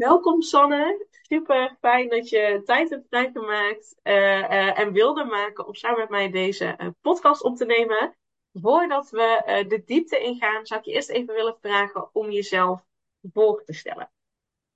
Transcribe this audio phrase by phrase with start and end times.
[0.00, 5.98] Welkom Sanne, super fijn dat je tijd hebt vrijgemaakt uh, en wilde maken om samen
[5.98, 8.16] met mij deze uh, podcast op te nemen.
[8.52, 12.84] Voordat we de diepte ingaan, zou ik je eerst even willen vragen om jezelf
[13.32, 14.10] voor te stellen.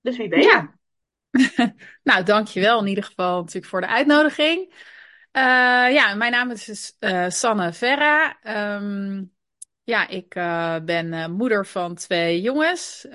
[0.01, 0.45] Dus wie ben je?
[0.45, 0.75] Ja.
[2.11, 4.73] nou, dankjewel in ieder geval natuurlijk voor de uitnodiging.
[5.33, 6.97] ja, mijn naam is dus,
[7.39, 8.37] Sanne Verra.
[8.77, 9.33] Um,
[9.85, 10.29] ja, ik
[10.85, 13.07] ben moeder van twee jongens.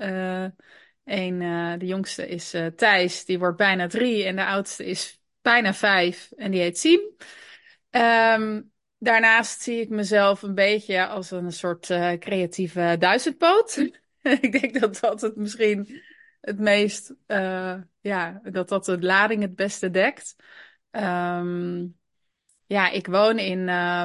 [1.10, 4.24] Een, uh, de jongste is uh, Thijs, die wordt bijna drie.
[4.24, 7.00] En de oudste is bijna vijf en die heet Siem.
[7.90, 13.76] Um, daarnaast zie ik mezelf een beetje als een soort uh, creatieve duizendpoot.
[14.40, 16.02] ik denk dat dat het misschien
[16.40, 17.14] het meest,
[18.00, 20.36] ja, dat dat de lading het beste dekt.
[20.90, 21.98] Um,
[22.66, 24.04] ja, ik woon in uh,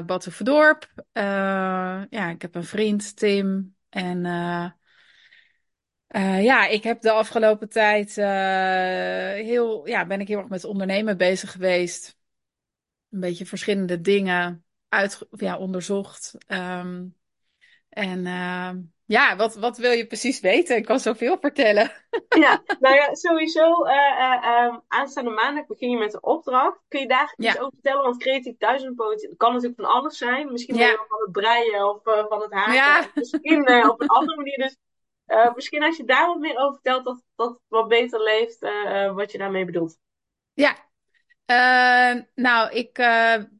[2.09, 3.75] ja, ik heb een vriend, Tim.
[3.89, 4.25] En
[6.09, 8.25] uh, ja, ik heb de afgelopen tijd uh,
[9.45, 12.17] heel, ja, ben ik heel erg met ondernemen bezig geweest.
[13.09, 16.35] Een beetje verschillende dingen uit, ja, onderzocht.
[16.47, 17.15] Um,
[17.89, 18.69] en uh,
[19.05, 20.75] ja, wat, wat wil je precies weten?
[20.75, 21.91] Ik kan zoveel vertellen.
[22.37, 23.85] Ja, nou ja, sowieso.
[23.85, 26.79] Um, aanstaande maandag begin je met de opdracht.
[26.87, 27.59] Kun je daar iets ja.
[27.59, 28.03] over vertellen?
[28.03, 30.51] Want creatief duizendpoot kan natuurlijk van alles zijn.
[30.51, 30.87] Misschien ja.
[30.87, 32.73] wel van het breien of van het haken.
[32.73, 33.09] Ja.
[33.13, 34.57] Misschien op een andere manier.
[34.57, 34.77] Dus
[35.27, 39.13] uh, misschien als je daar wat meer over vertelt, dat dat wat beter leeft, uh,
[39.13, 39.97] wat je daarmee bedoelt.
[40.53, 40.75] Ja,
[42.35, 42.97] nou, ik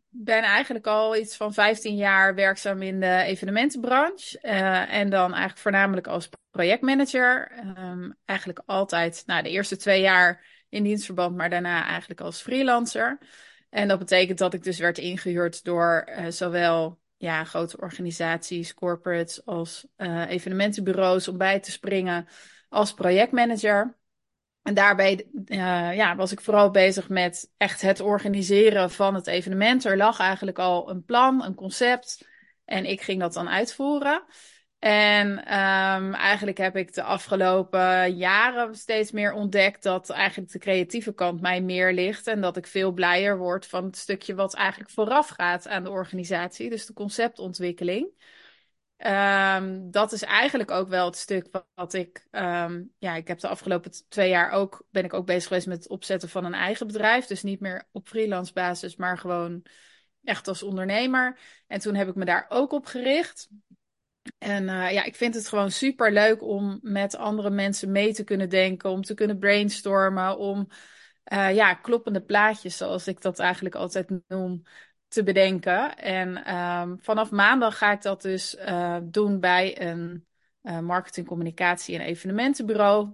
[0.10, 4.40] ben eigenlijk al iets van 15 jaar werkzaam in de evenementenbranche.
[4.40, 7.52] en dan eigenlijk voornamelijk als projectmanager.
[7.78, 13.18] Um, eigenlijk altijd, nou, de eerste twee jaar in dienstverband, maar daarna eigenlijk als freelancer.
[13.70, 19.88] En dat betekent dat ik dus werd ingehuurd door zowel ja, grote organisaties, corporates als
[19.98, 22.28] uh, evenementenbureaus om bij te springen
[22.70, 23.98] als projectmanager.
[24.62, 29.86] En daarbij uh, ja, was ik vooral bezig met echt het organiseren van het evenement.
[29.86, 32.28] Er lag eigenlijk al een plan, een concept.
[32.66, 34.24] En ik ging dat dan uitvoeren.
[34.86, 41.14] En um, eigenlijk heb ik de afgelopen jaren steeds meer ontdekt dat eigenlijk de creatieve
[41.14, 42.28] kant mij meer ligt.
[42.28, 45.90] En dat ik veel blijer word van het stukje wat eigenlijk vooraf gaat aan de
[45.90, 46.70] organisatie.
[46.70, 48.08] Dus de conceptontwikkeling.
[48.98, 52.28] Um, dat is eigenlijk ook wel het stuk wat ik.
[52.32, 54.86] Um, ja, ik heb de afgelopen twee jaar ook.
[54.92, 57.26] Ben ik ook bezig geweest met het opzetten van een eigen bedrijf.
[57.26, 59.66] Dus niet meer op freelance basis, maar gewoon
[60.24, 61.40] echt als ondernemer.
[61.68, 63.50] En toen heb ik me daar ook op gericht.
[64.38, 68.24] En uh, ja, ik vind het gewoon super leuk om met andere mensen mee te
[68.24, 70.68] kunnen denken, om te kunnen brainstormen, om
[71.34, 74.64] uh, ja, kloppende plaatjes, zoals ik dat eigenlijk altijd noem,
[75.08, 75.98] te bedenken.
[75.98, 80.28] En um, vanaf maandag ga ik dat dus uh, doen bij een
[80.82, 83.14] marketing, communicatie en evenementenbureau.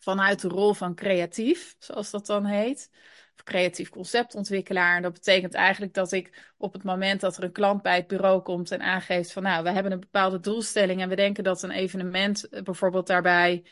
[0.00, 2.90] Vanuit de rol van creatief, zoals dat dan heet
[3.48, 4.96] creatief conceptontwikkelaar.
[4.96, 8.06] En dat betekent eigenlijk dat ik op het moment dat er een klant bij het
[8.06, 11.62] bureau komt en aangeeft van nou, we hebben een bepaalde doelstelling en we denken dat
[11.62, 13.64] een evenement eh, bijvoorbeeld daarbij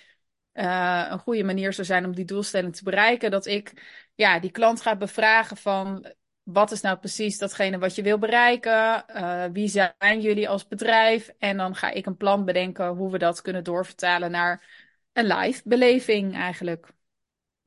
[0.54, 3.72] uh, een goede manier zou zijn om die doelstelling te bereiken, dat ik
[4.14, 9.04] ja, die klant ga bevragen van wat is nou precies datgene wat je wil bereiken?
[9.08, 11.34] Uh, wie zijn jullie als bedrijf?
[11.38, 14.64] En dan ga ik een plan bedenken hoe we dat kunnen doorvertalen naar
[15.12, 16.95] een live beleving eigenlijk.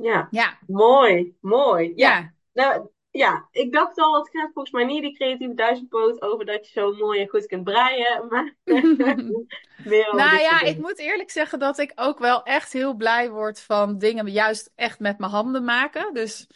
[0.04, 0.28] Ja.
[0.32, 0.58] ja.
[0.68, 1.92] Mooi, mooi.
[1.96, 2.34] Ja.
[2.54, 6.66] Nou, ja, ik dacht al, het gaat volgens mij niet die creatieve duizendpoot over dat
[6.66, 8.28] je zo mooi en goed kunt breien.
[8.30, 8.56] Maar
[10.16, 13.98] nou ja, ik moet eerlijk zeggen dat ik ook wel echt heel blij word van
[13.98, 16.14] dingen juist echt met mijn handen maken.
[16.14, 16.48] Dus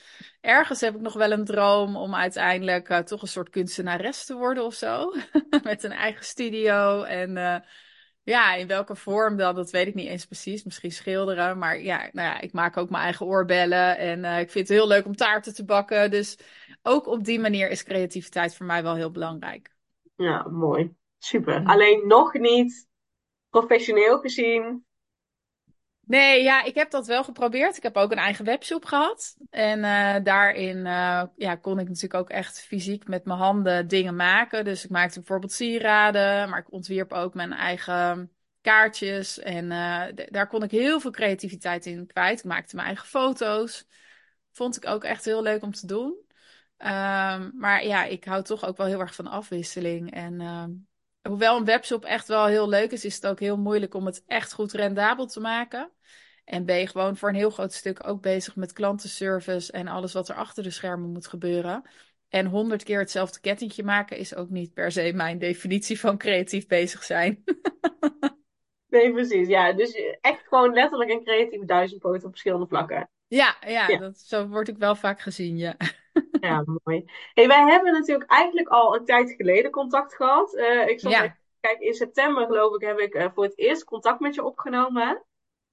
[0.42, 4.36] ergens heb ik nog wel een droom om uiteindelijk uh, toch een soort kunstenares te
[4.36, 5.14] worden of zo.
[5.64, 7.38] met een eigen studio en...
[7.38, 7.56] Uh,
[8.24, 10.64] ja, in welke vorm dan, dat weet ik niet eens precies.
[10.64, 11.58] Misschien schilderen.
[11.58, 13.98] Maar ja, nou ja, ik maak ook mijn eigen oorbellen.
[13.98, 16.12] En uh, ik vind het heel leuk om taarten te bakken.
[16.12, 16.38] Dus
[16.82, 19.76] ook op die manier is creativiteit voor mij wel heel belangrijk.
[20.16, 20.94] Ja, mooi.
[21.18, 21.64] Super.
[21.66, 22.88] Alleen nog niet
[23.50, 24.86] professioneel gezien
[26.06, 27.78] Nee, ja, ik heb dat wel geprobeerd.
[27.78, 29.38] Ik heb ook een eigen webshop gehad.
[29.50, 34.16] En uh, daarin uh, ja, kon ik natuurlijk ook echt fysiek met mijn handen dingen
[34.16, 34.66] maken.
[34.66, 39.40] Dus ik maakte bijvoorbeeld sieraden, maar ik ontwierp ook mijn eigen kaartjes.
[39.40, 39.70] En
[40.30, 42.40] daar kon ik heel veel creativiteit in kwijt.
[42.40, 43.88] Ik maakte mijn eigen foto's.
[44.52, 46.16] Vond ik ook echt heel leuk om te doen.
[46.78, 50.12] Ehm, maar ja, ik hou toch ook wel heel erg van afwisseling.
[50.12, 50.72] En ehm,
[51.30, 54.24] hoewel een webshop echt wel heel leuk is, is het ook heel moeilijk om het
[54.28, 55.92] echt goed rendabel te maken.
[56.46, 60.14] En ben je gewoon voor een heel groot stuk ook bezig met klantenservice en alles
[60.14, 61.84] wat er achter de schermen moet gebeuren.
[62.30, 66.68] En honderd keer hetzelfde kettingje maken is ook niet per se mijn definitie van creatief
[66.68, 67.44] bezig zijn.
[68.90, 69.48] nee, precies.
[69.48, 73.10] Ja, dus echt gewoon letterlijk een creatieve duizendpoot op verschillende vlakken.
[73.28, 75.76] Ja, ja, Dat, zo word ik wel vaak gezien, ja.
[76.42, 77.04] Ja, mooi.
[77.34, 80.54] Hey, wij hebben natuurlijk eigenlijk al een tijd geleden contact gehad.
[80.54, 81.38] Uh, ik zat ja.
[81.60, 85.24] kijk, in september geloof ik heb ik uh, voor het eerst contact met je opgenomen.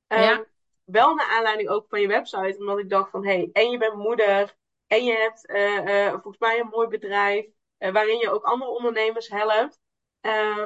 [0.09, 0.45] Um, ja.
[0.85, 3.79] Wel naar aanleiding ook van je website, omdat ik dacht van, hé, hey, en je
[3.79, 4.57] bent moeder,
[4.87, 7.47] en je hebt uh, volgens mij een mooi bedrijf,
[7.79, 9.81] waarin je ook andere ondernemers helpt.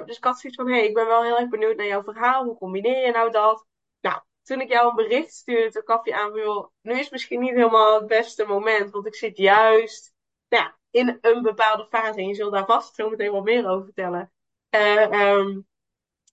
[0.06, 2.02] dus ik had zoiets van, hé, hey, ik ben wel heel erg benieuwd naar jouw
[2.02, 2.44] verhaal.
[2.44, 3.66] Hoe combineer je nou dat?
[4.00, 7.40] Nou, toen ik jou een bericht stuurde, toen gaf je aan, joh, nu is misschien
[7.40, 10.14] niet helemaal het beste moment, want ik zit juist
[10.48, 12.18] nou ja, in een bepaalde fase.
[12.18, 14.32] En je zult daar vast zo meteen wat meer over vertellen.
[14.70, 15.66] Uh, um,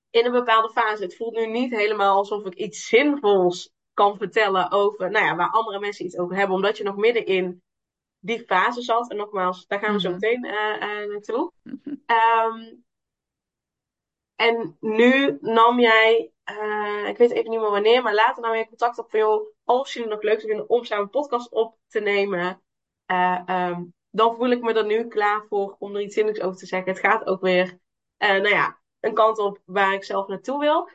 [0.09, 1.03] in een bepaalde fase.
[1.03, 5.51] Het voelt nu niet helemaal alsof ik iets zinvols kan vertellen over, nou ja, waar
[5.51, 7.63] andere mensen iets over hebben, omdat je nog midden in
[8.19, 9.09] die fase zat.
[9.09, 10.19] En nogmaals, daar gaan we zo mhm.
[10.19, 11.51] meteen uh, uh, naartoe.
[12.05, 12.83] Um,
[14.35, 18.67] en nu nam jij, uh, ik weet even niet meer wanneer, maar later nam jij
[18.67, 22.61] contact op joh, als jullie nog leuk vinden om samen een podcast op te nemen,
[23.11, 26.59] uh, um, dan voel ik me er nu klaar voor om er iets zinnigs over
[26.59, 26.91] te zeggen.
[26.91, 27.79] Het gaat ook weer,
[28.17, 30.89] uh, nou ja, een kant op waar ik zelf naartoe wil.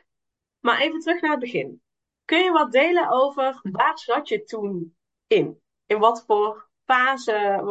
[0.59, 1.81] Maar even terug naar het begin.
[2.25, 4.95] Kun je wat delen over waar zat je toen
[5.27, 5.61] in?
[5.85, 7.61] In wat voor fase,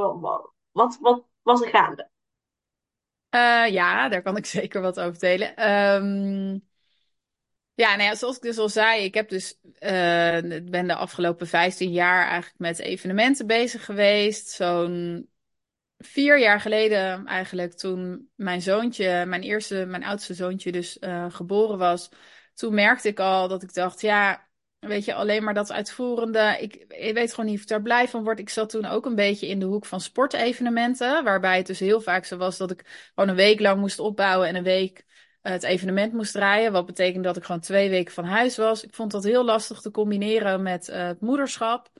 [0.73, 2.11] wat, wat, was er gaande?
[3.71, 5.71] Ja, daar kan ik zeker wat over delen.
[5.71, 6.69] Um,
[7.77, 10.39] ja, nou ja, zoals ik dus al zei, ik heb dus, uh,
[10.71, 14.49] ben de afgelopen 15 jaar eigenlijk met evenementen bezig geweest.
[14.49, 15.29] Zo'n
[15.99, 21.79] vier jaar geleden eigenlijk, toen mijn zoontje, mijn eerste, mijn oudste zoontje dus uh, geboren
[21.79, 22.09] was.
[22.55, 24.47] Toen merkte ik al dat ik dacht, ja,
[24.87, 26.57] Weet je, alleen maar dat uitvoerende.
[26.61, 26.85] Ik,
[27.15, 28.39] weet gewoon niet of ik daar blij van word.
[28.39, 31.25] Ik zat toen ook een beetje in de hoek van sportevenementen.
[31.25, 34.49] Waarbij het dus heel vaak zo was dat ik gewoon een week lang moest opbouwen
[34.49, 35.06] en een week
[35.51, 36.73] het evenement moest draaien.
[36.73, 38.85] Wat betekende dat ik gewoon twee weken van huis was.
[38.85, 41.91] Ik vond dat heel lastig te combineren met uh, het moederschap.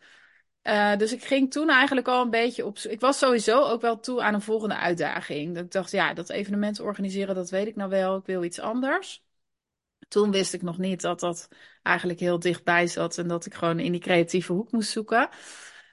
[0.63, 2.79] Uh, dus ik ging toen eigenlijk al een beetje op.
[2.79, 5.55] Ik was sowieso ook wel toe aan een volgende uitdaging.
[5.55, 8.17] Dat ik dacht, ja, dat evenement organiseren, dat weet ik nou wel.
[8.17, 9.25] Ik wil iets anders.
[10.09, 11.49] Toen wist ik nog niet dat dat
[11.83, 15.29] eigenlijk heel dichtbij zat en dat ik gewoon in die creatieve hoek moest zoeken.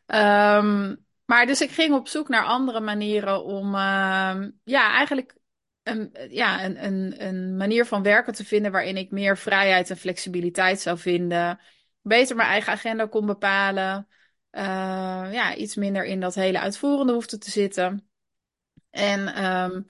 [0.06, 5.36] Um, maar dus ik ging op zoek naar andere manieren om uh, ja, eigenlijk
[5.84, 9.98] een, ja, een, een, een manier van werken te vinden waarin ik meer vrijheid en
[9.98, 11.60] flexibiliteit zou vinden.
[12.02, 14.08] Beter mijn eigen agenda kon bepalen.
[14.52, 18.08] Uh, ja, iets minder in dat hele uitvoerende hoefde te zitten.
[18.90, 19.86] En um,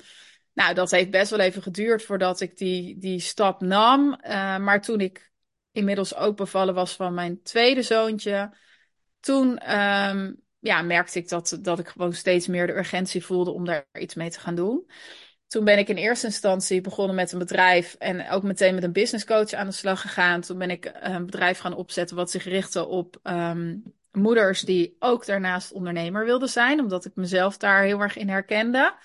[0.54, 4.19] nou, dat heeft best wel even geduurd voordat ik die, die stap nam.
[4.24, 5.31] Uh, maar toen ik
[5.72, 8.57] inmiddels ook bevallen was van mijn tweede zoontje,
[9.19, 13.65] toen um, ja, merkte ik dat, dat ik gewoon steeds meer de urgentie voelde om
[13.65, 14.86] daar iets mee te gaan doen.
[15.53, 18.91] Toen ben ik in eerste instantie begonnen met een bedrijf en ook meteen met een
[18.91, 20.41] business coach aan de slag gegaan.
[20.41, 25.25] Toen ben ik een bedrijf gaan opzetten wat zich richtte op um, moeders die ook
[25.25, 28.95] daarnaast ondernemer wilden zijn, omdat ik mezelf daar heel erg in herkende.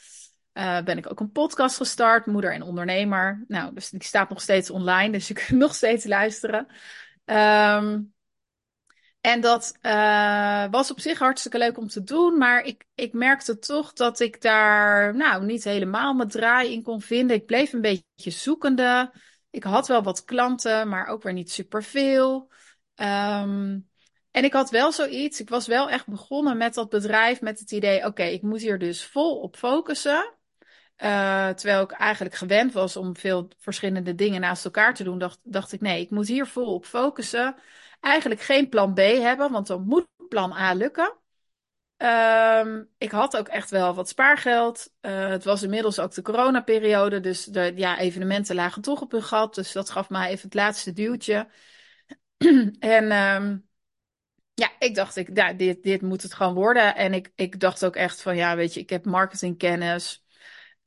[0.55, 3.45] Uh, ben ik ook een podcast gestart, Moeder en Ondernemer.
[3.49, 6.67] Nou, dus die staat nog steeds online, dus je kunt nog steeds luisteren.
[7.25, 8.13] Um,
[9.21, 13.59] en dat uh, was op zich hartstikke leuk om te doen, maar ik, ik merkte
[13.59, 17.37] toch dat ik daar nou, niet helemaal mijn draai in kon vinden.
[17.37, 19.13] Ik bleef een beetje zoekende.
[19.51, 22.51] Ik had wel wat klanten, maar ook weer niet superveel.
[22.95, 23.89] Um,
[24.31, 27.73] en ik had wel zoiets, ik was wel echt begonnen met dat bedrijf met het
[27.73, 30.35] idee, oké, ik moet hier dus vol op focussen.
[31.03, 35.39] Uh, terwijl ik eigenlijk gewend was om veel verschillende dingen naast elkaar te doen, dacht,
[35.43, 37.57] dacht ik nee, ik moet hier vol op focussen.
[38.01, 41.17] Eigenlijk geen plan B hebben, want dan moet plan A lukken.
[42.03, 44.93] Um, ik had ook echt wel wat spaargeld.
[45.01, 49.23] Uh, het was inmiddels ook de coronaperiode, dus de ja, evenementen lagen toch op hun
[49.23, 49.55] gat.
[49.55, 51.49] Dus dat gaf mij even het laatste duwtje.
[52.79, 53.69] en um,
[54.55, 56.97] ja, ik dacht, ik, dit, dit moet het gewoon worden.
[56.97, 60.25] En ik, ik dacht ook echt van, ja, weet je, ik heb marketingkennis.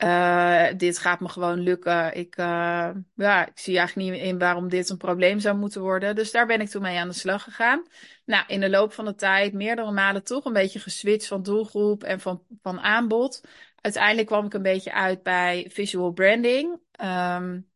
[0.04, 2.16] Uh, dit gaat me gewoon lukken.
[2.16, 6.16] Ik, uh, ja, ik zie eigenlijk niet in waarom dit een probleem zou moeten worden.
[6.16, 7.88] Dus daar ben ik toen mee aan de slag gegaan.
[8.26, 12.04] Nou, in de loop van de tijd meerdere malen toch een beetje geswitcht van doelgroep
[12.04, 13.42] en van, van aanbod.
[13.82, 16.80] Uiteindelijk kwam ik een beetje uit bij visual branding.
[17.04, 17.70] Um,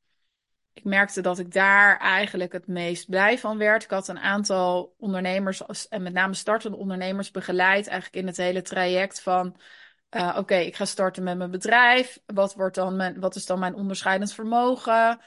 [0.73, 3.83] ik merkte dat ik daar eigenlijk het meest blij van werd.
[3.83, 8.61] Ik had een aantal ondernemers, en met name startende ondernemers, begeleid eigenlijk in het hele
[8.61, 9.55] traject van.
[10.15, 12.19] Uh, Oké, ik ga starten met mijn bedrijf.
[12.25, 15.19] Wat, wordt dan mijn, wat is dan mijn onderscheidend vermogen?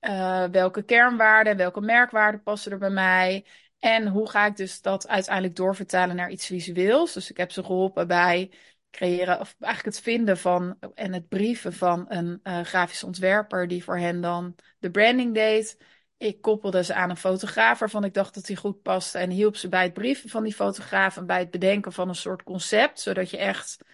[0.00, 3.46] Uh, welke kernwaarden, welke merkwaarden passen er bij mij?
[3.78, 7.12] En hoe ga ik dus dat uiteindelijk doorvertalen naar iets visueels?
[7.12, 8.52] Dus ik heb ze geholpen bij
[8.90, 13.84] creëren, of eigenlijk het vinden van en het brieven van een uh, grafisch ontwerper die
[13.84, 15.78] voor hen dan de branding deed.
[16.16, 19.56] Ik koppelde ze aan een fotograaf waarvan ik dacht dat hij goed paste en hielp
[19.56, 23.00] ze bij het brieven van die fotograaf en bij het bedenken van een soort concept,
[23.00, 23.84] zodat je echt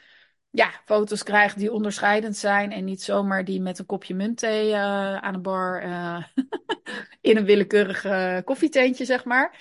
[0.51, 5.17] ja, foto's krijgt die onderscheidend zijn en niet zomaar die met een kopje muntthee uh,
[5.17, 6.25] aan een bar uh,
[7.21, 8.05] in een willekeurig
[8.45, 9.59] koffietentje, zeg maar.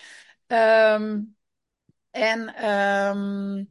[0.48, 1.38] Um,
[2.12, 3.69] en um,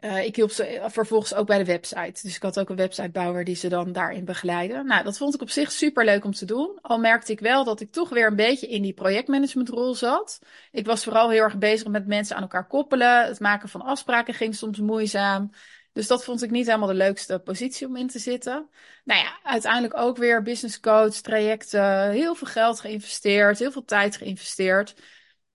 [0.00, 2.22] uh, ik hielp ze vervolgens ook bij de website.
[2.22, 4.86] Dus ik had ook een websitebouwer die ze dan daarin begeleiden.
[4.86, 6.78] Nou, dat vond ik op zich super leuk om te doen.
[6.80, 10.38] Al merkte ik wel dat ik toch weer een beetje in die projectmanagementrol zat.
[10.70, 13.26] Ik was vooral heel erg bezig met mensen aan elkaar koppelen.
[13.26, 15.50] Het maken van afspraken ging soms moeizaam.
[15.98, 18.68] Dus dat vond ik niet helemaal de leukste positie om in te zitten.
[19.04, 24.16] Nou ja, uiteindelijk ook weer business coach, trajecten, heel veel geld geïnvesteerd, heel veel tijd
[24.16, 24.94] geïnvesteerd.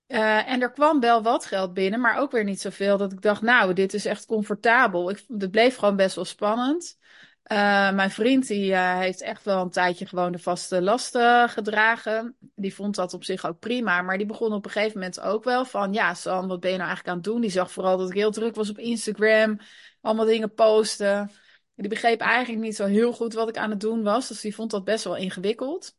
[0.07, 3.21] Uh, en er kwam wel wat geld binnen, maar ook weer niet zoveel dat ik
[3.21, 5.07] dacht, nou, dit is echt comfortabel.
[5.07, 6.97] Het bleef gewoon best wel spannend.
[7.53, 12.35] Uh, mijn vriend die uh, heeft echt wel een tijdje gewoon de vaste lasten gedragen.
[12.55, 15.43] Die vond dat op zich ook prima, maar die begon op een gegeven moment ook
[15.43, 17.41] wel van, ja, Sam, wat ben je nou eigenlijk aan het doen?
[17.41, 19.59] Die zag vooral dat ik heel druk was op Instagram,
[20.01, 21.31] allemaal dingen posten.
[21.75, 24.55] Die begreep eigenlijk niet zo heel goed wat ik aan het doen was, dus die
[24.55, 25.95] vond dat best wel ingewikkeld.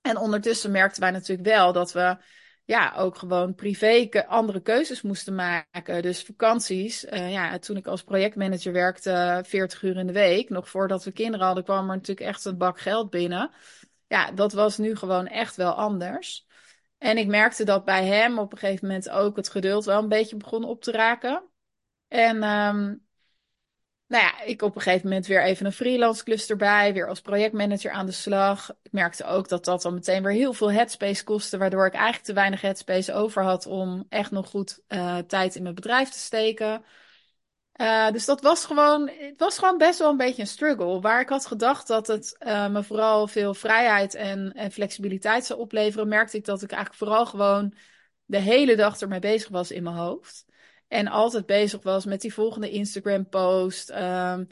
[0.00, 2.16] En ondertussen merkten wij natuurlijk wel dat we
[2.64, 6.02] ja, ook gewoon privé andere keuzes moesten maken.
[6.02, 7.04] Dus vakanties.
[7.04, 11.12] Uh, ja, toen ik als projectmanager werkte, 40 uur in de week, nog voordat we
[11.12, 13.50] kinderen hadden, kwam er natuurlijk echt een bak geld binnen.
[14.06, 16.46] Ja, dat was nu gewoon echt wel anders.
[16.98, 20.08] En ik merkte dat bij hem op een gegeven moment ook het geduld wel een
[20.08, 21.42] beetje begon op te raken.
[22.08, 23.06] En um,
[24.12, 27.20] nou ja, ik op een gegeven moment weer even een freelance klus erbij, weer als
[27.20, 28.70] projectmanager aan de slag.
[28.82, 32.24] Ik merkte ook dat dat dan meteen weer heel veel headspace kostte, waardoor ik eigenlijk
[32.24, 36.18] te weinig headspace over had om echt nog goed uh, tijd in mijn bedrijf te
[36.18, 36.84] steken.
[37.76, 41.00] Uh, dus dat was gewoon, het was gewoon best wel een beetje een struggle.
[41.00, 45.60] Waar ik had gedacht dat het uh, me vooral veel vrijheid en, en flexibiliteit zou
[45.60, 47.74] opleveren, merkte ik dat ik eigenlijk vooral gewoon
[48.24, 50.44] de hele dag ermee bezig was in mijn hoofd.
[50.92, 53.90] En altijd bezig was met die volgende Instagram-post.
[53.90, 54.46] Um,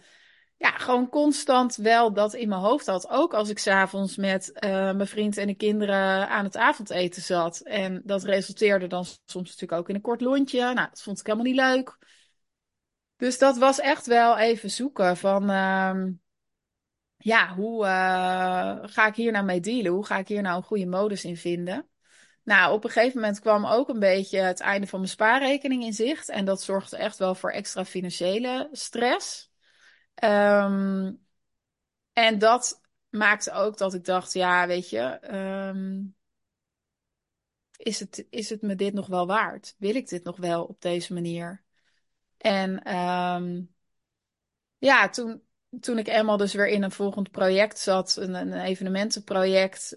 [0.56, 3.09] ja, gewoon constant wel dat in mijn hoofd had.
[3.09, 7.61] Ook als ik s'avonds met uh, mijn vriend en de kinderen aan het avondeten zat.
[7.61, 10.61] En dat resulteerde dan soms natuurlijk ook in een kort lontje.
[10.61, 11.99] Nou, dat vond ik helemaal niet leuk.
[13.16, 15.50] Dus dat was echt wel even zoeken van...
[15.50, 16.04] Uh,
[17.16, 19.92] ja, hoe uh, ga ik hier nou mee dealen?
[19.92, 21.89] Hoe ga ik hier nou een goede modus in vinden?
[22.42, 25.92] Nou, op een gegeven moment kwam ook een beetje het einde van mijn spaarrekening in
[25.92, 26.28] zicht.
[26.28, 29.50] En dat zorgde echt wel voor extra financiële stress.
[30.25, 31.26] Um,
[32.12, 36.16] en dat maakte ook dat ik dacht, ja, weet je, um,
[37.76, 39.75] is, het, is het me dit nog wel waard?
[39.78, 41.64] Wil ik dit nog wel op deze manier?
[42.37, 43.75] En um,
[44.78, 45.42] ja, toen,
[45.80, 49.94] toen ik eenmaal dus weer in een volgend project zat, een, een evenementenproject,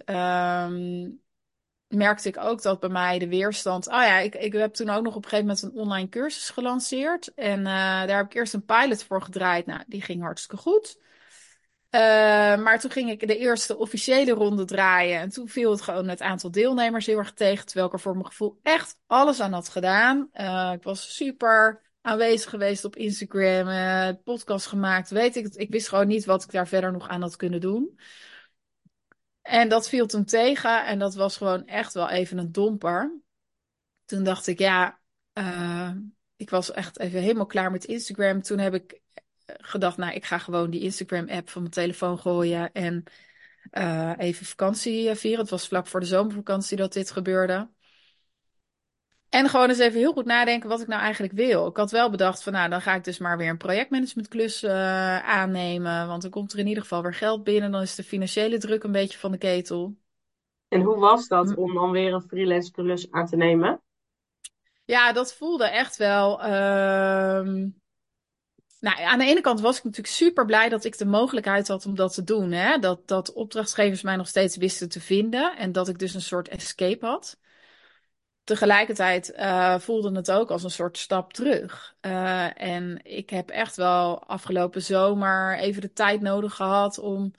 [1.94, 3.88] merkte ik ook dat bij mij de weerstand.
[3.88, 6.50] Oh ja, ik, ik heb toen ook nog op een gegeven moment een online cursus
[6.50, 7.34] gelanceerd.
[7.34, 9.66] En uh, daar heb ik eerst een pilot voor gedraaid.
[9.66, 10.98] Nou, die ging hartstikke goed.
[11.92, 12.00] Uh,
[12.64, 15.20] maar toen ging ik de eerste officiële ronde draaien.
[15.20, 17.66] En toen viel het gewoon het aantal deelnemers heel erg tegen.
[17.66, 20.30] Terwijl ik er voor mijn gevoel echt alles aan had gedaan.
[20.34, 23.68] Uh, ik was super aanwezig geweest op Instagram.
[24.24, 25.10] podcast gemaakt.
[25.10, 28.00] Weet ik, ik wist gewoon niet wat ik daar verder nog aan had kunnen doen.
[29.44, 33.22] En dat viel toen tegen en dat was gewoon echt wel even een domper.
[34.06, 35.00] Toen dacht ik, ja,
[35.34, 35.92] uh,
[36.36, 38.42] ik was echt even helemaal klaar met Instagram.
[38.42, 39.02] Toen heb ik
[39.46, 43.04] gedacht, nou, ik ga gewoon die Instagram-app van mijn telefoon gooien en
[43.72, 45.40] uh, even vakantie vieren.
[45.40, 47.70] Het was vlak voor de zomervakantie dat dit gebeurde.
[49.34, 51.68] En gewoon eens even heel goed nadenken wat ik nou eigenlijk wil.
[51.68, 54.72] Ik had wel bedacht van nou, dan ga ik dus maar weer een projectmanagementklus uh,
[55.20, 56.08] aannemen.
[56.08, 57.72] Want dan komt er in ieder geval weer geld binnen.
[57.72, 59.96] Dan is de financiële druk een beetje van de ketel.
[60.68, 61.60] En hoe was dat hm.
[61.60, 63.82] om dan weer een freelance klus aan te nemen?
[64.86, 66.40] Ja, dat voelde echt wel.
[66.40, 66.48] Uh,
[68.80, 71.86] nou, aan de ene kant was ik natuurlijk super blij dat ik de mogelijkheid had
[71.86, 72.52] om dat te doen.
[72.52, 72.78] Hè?
[72.78, 75.58] Dat, dat opdrachtgevers mij nog steeds wisten te vinden.
[75.58, 77.42] En dat ik dus een soort escape had
[78.44, 81.96] tegelijkertijd uh, voelde het ook als een soort stap terug.
[82.02, 87.34] Uh, en ik heb echt wel afgelopen zomer even de tijd nodig gehad om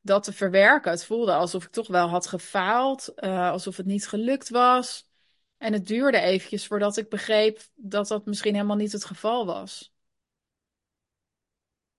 [0.00, 0.90] dat te verwerken.
[0.90, 5.10] Het voelde alsof ik toch wel had gefaald, uh, alsof het niet gelukt was.
[5.58, 9.92] En het duurde eventjes voordat ik begreep dat dat misschien helemaal niet het geval was.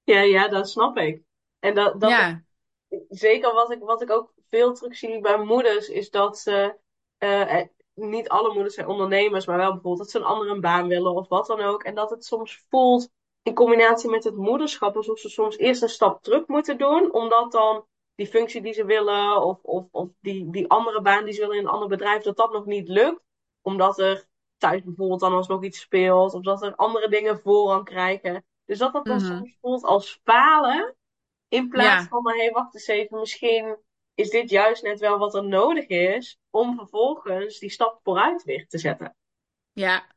[0.03, 1.21] Ja, ja, dat snap ik.
[1.59, 2.43] En dat, dat ja.
[3.09, 6.77] zeker wat ik, wat ik ook veel terug zie bij moeders, is dat ze,
[7.19, 7.61] uh,
[7.93, 11.27] niet alle moeders zijn ondernemers, maar wel bijvoorbeeld dat ze een andere baan willen of
[11.27, 11.83] wat dan ook.
[11.83, 13.09] En dat het soms voelt
[13.43, 17.51] in combinatie met het moederschap alsof ze soms eerst een stap terug moeten doen, omdat
[17.51, 17.85] dan
[18.15, 21.57] die functie die ze willen of, of, of die, die andere baan die ze willen
[21.57, 23.21] in een ander bedrijf, dat dat nog niet lukt.
[23.61, 24.25] Omdat er
[24.57, 28.45] thuis bijvoorbeeld dan alsnog iets speelt, of dat er andere dingen voorrang krijgen.
[28.65, 29.25] Dus dat dat dan Mhm.
[29.25, 30.95] soms voelt als falen,
[31.47, 32.07] in plaats Ja.
[32.09, 33.77] van, hé, hey, wacht eens even, misschien
[34.15, 38.77] is dit juist net wel wat er nodig is om vervolgens die stap vooruit te
[38.77, 39.15] zetten.
[39.71, 40.07] Ja,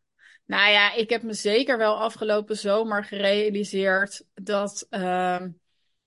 [0.44, 5.50] nou ja, ik heb me zeker wel afgelopen zomer gerealiseerd dat ehm,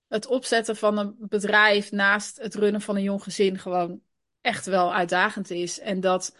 [0.08, 4.00] het opzetten van een bedrijf naast het runnen van een jong gezin gewoon
[4.40, 5.78] echt wel uitdagend is.
[5.78, 6.36] En dat,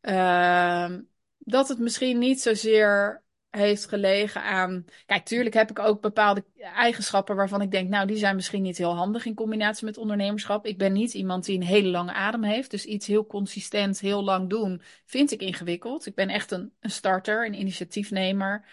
[0.00, 1.02] ehm,
[1.38, 3.23] dat het misschien niet zozeer
[3.56, 4.84] heeft gelegen aan.
[5.06, 8.78] Kijk, tuurlijk heb ik ook bepaalde eigenschappen waarvan ik denk, nou, die zijn misschien niet
[8.78, 10.66] heel handig in combinatie met ondernemerschap.
[10.66, 12.70] Ik ben niet iemand die een hele lange adem heeft.
[12.70, 16.06] Dus iets heel consistent, heel lang doen, vind ik ingewikkeld.
[16.06, 18.64] Ik ben echt een, een starter, een initiatiefnemer,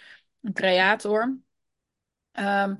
[0.41, 1.37] een creator.
[2.31, 2.75] Ehm,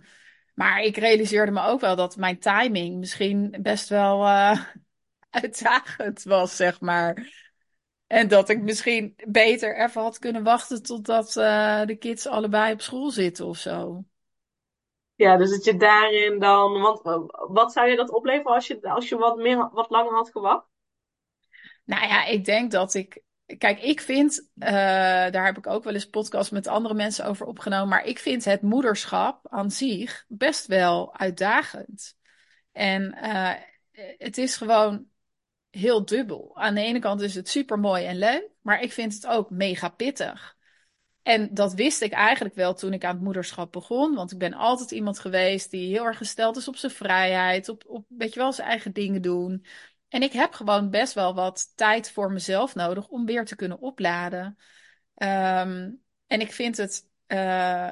[0.54, 4.66] maar ik realiseerde me ook wel dat mijn timing misschien best wel eh,
[5.30, 7.41] uitdagend was, zeg maar.
[8.12, 12.82] En dat ik misschien beter even had kunnen wachten totdat eh, de kids allebei op
[12.82, 14.04] school zitten of zo.
[15.16, 16.82] Ja, dus dat je daarin dan.
[16.82, 17.02] Want
[17.52, 20.66] wat zou je dat opleveren als je, als je wat, meer, wat langer had gewacht?
[21.86, 23.22] Nou ja, ik denk dat ik.
[23.58, 24.72] Kijk, ik vind, eh,
[25.32, 28.46] daar heb ik ook wel eens podcasts met andere mensen over opgenomen, maar ik vind
[28.46, 32.18] het moederschap aan zich best wel uitdagend.
[32.72, 33.54] En eh,
[34.18, 35.11] het is gewoon
[35.72, 36.52] heel dubbel.
[36.58, 39.50] Aan de ene kant is het super mooi en leuk, maar ik vind het ook
[39.50, 40.58] mega pittig.
[41.22, 44.16] En dat wist ik eigenlijk wel toen ik aan het moederschap begon.
[44.16, 47.70] Want ik ben altijd iemand geweest die heel erg gesteld is op zijn vrijheid.
[47.70, 49.66] Op, op weet je wel, zijn eigen dingen doen.
[50.10, 53.80] En ik heb gewoon best wel wat tijd voor mezelf nodig om weer te kunnen
[53.80, 54.58] opladen.
[55.16, 55.92] Ehm,
[56.28, 57.92] en ik vind het eh,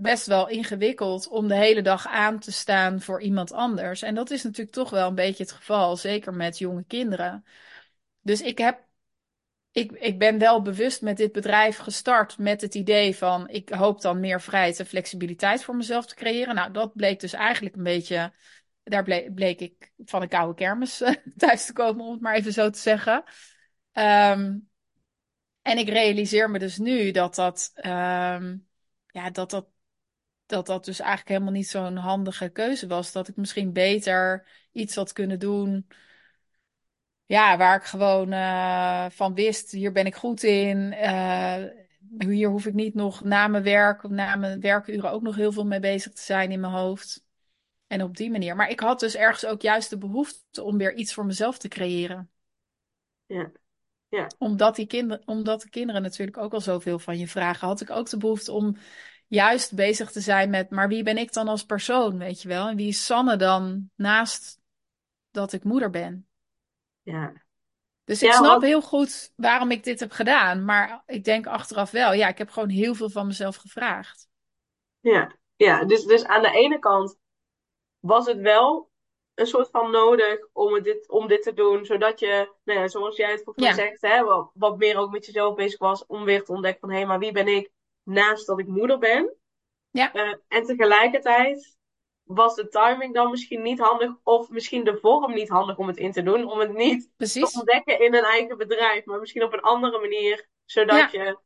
[0.00, 4.02] best wel ingewikkeld om de hele dag aan te staan voor iemand anders.
[4.02, 7.44] En dat is natuurlijk toch wel een beetje het geval, zeker met jonge kinderen.
[8.20, 8.88] Dus ik heb
[9.72, 14.00] ik, ik ben wel bewust met dit bedrijf gestart met het idee van ik hoop
[14.00, 16.54] dan meer vrijheid en flexibiliteit voor mezelf te creëren.
[16.54, 18.32] Nou, dat bleek dus eigenlijk een beetje,
[18.82, 21.02] daar bleek, ik van een koude kermis
[21.36, 23.24] thuis te komen, om het maar even zo te zeggen.
[23.92, 24.56] Ehm,
[25.62, 28.56] en ik realiseer me dus nu dat dat, ehm,
[29.06, 29.66] ja, dat, dat,
[30.50, 33.12] dat dat dus eigenlijk helemaal niet zo'n handige keuze was.
[33.12, 35.86] Dat ik misschien beter iets had kunnen doen
[37.30, 40.92] ja, waar ik gewoon eh, van wist, hier ben ik goed in.
[40.92, 41.64] Eh,
[42.18, 45.66] hier hoef ik niet nog na mijn werk, na mijn werkuren ook nog heel veel
[45.66, 47.24] mee bezig te zijn in mijn hoofd.
[47.86, 48.56] En op die manier.
[48.56, 51.68] Maar ik had dus ergens ook juist de behoefte om weer iets voor mezelf te
[51.68, 52.30] creëren.
[53.26, 53.52] Ja.
[54.08, 54.26] Ja.
[54.38, 57.90] Omdat, die kinderen, omdat de kinderen natuurlijk ook al zoveel van je vragen, had ik
[57.90, 58.76] ook de behoefte om
[59.30, 62.68] juist bezig te zijn met, maar wie ben ik dan als persoon, weet je wel?
[62.68, 64.60] En wie is Sanne dan naast
[65.30, 66.28] dat ik moeder ben?
[67.02, 67.32] Ja.
[68.04, 70.64] Dus ik Ja, snap want- heel goed waarom ik dit heb gedaan.
[70.64, 74.28] Maar ik denk achteraf wel, ja, ik heb gewoon heel veel van mezelf gevraagd.
[75.00, 77.16] Ja, ja dus, dus aan de ene kant
[77.98, 78.90] was het wel
[79.34, 82.88] een soort van nodig om, het dit, om dit te doen, zodat je, nou ja,
[82.88, 83.74] zoals jij het mij Ja.
[83.74, 86.98] zegt, hè, wat, wat meer ook met jezelf bezig was, om weer te ontdekken van,
[86.98, 87.70] hé, maar wie ben ik
[88.10, 89.34] naast dat ik moeder ben?
[89.90, 90.12] Ja.
[90.12, 91.78] Eh, en tegelijkertijd
[92.22, 95.96] was de timing dan misschien niet handig, of misschien de vorm niet handig om het
[95.96, 99.52] in te doen, om het niet te ontdekken in een eigen bedrijf, maar misschien op
[99.52, 101.38] een andere manier, zodat je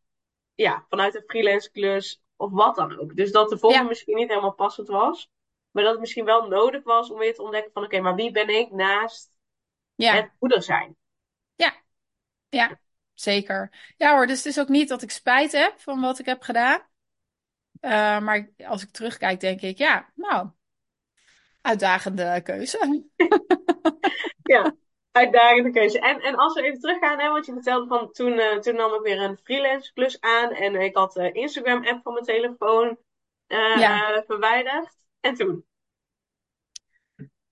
[0.55, 3.17] ja, vanuit een freelance klus of wat dan ook.
[3.17, 3.83] Dus dat de vorm Ja.
[3.83, 5.31] misschien niet helemaal passend was,
[5.71, 8.31] maar dat het misschien wel nodig was om weer te ontdekken van oké, maar wie
[8.31, 9.39] ben ik naast
[9.95, 10.97] Ja, het moeder zijn?
[12.49, 12.79] ja,
[13.15, 13.71] zeker.
[13.97, 16.43] Ja hoor, dus het is ook niet dat ik spijt heb van wat ik heb
[16.43, 16.81] gedaan.
[17.81, 20.49] Eh, maar als ik terugkijk, denk ik, ja, nou,
[21.63, 22.79] uitdagende keuze.
[24.43, 24.75] Ja,
[25.13, 26.01] uitdagende keuze.
[26.01, 28.95] En, en als we even teruggaan, hè, want je vertelde van toen, eh, toen nam
[28.95, 32.99] ik weer een freelance klus aan en ik had de Instagram app van mijn telefoon
[33.47, 34.15] Ja.
[34.15, 34.89] eh, verwijderd.
[35.21, 35.65] En toen?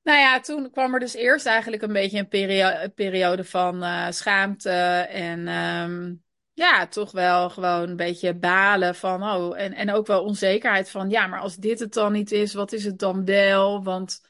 [0.03, 3.83] Nou ja, toen kwam er dus eerst eigenlijk een beetje een perio- een periode van
[3.83, 4.71] eh, schaamte
[5.11, 6.15] en ehm,
[6.53, 11.11] ja, toch wel gewoon een beetje balen van, oh, en, en ook wel onzekerheid van,
[11.11, 13.83] ja, maar als dit het dan niet is, wat is het dan wel?
[13.83, 14.21] Want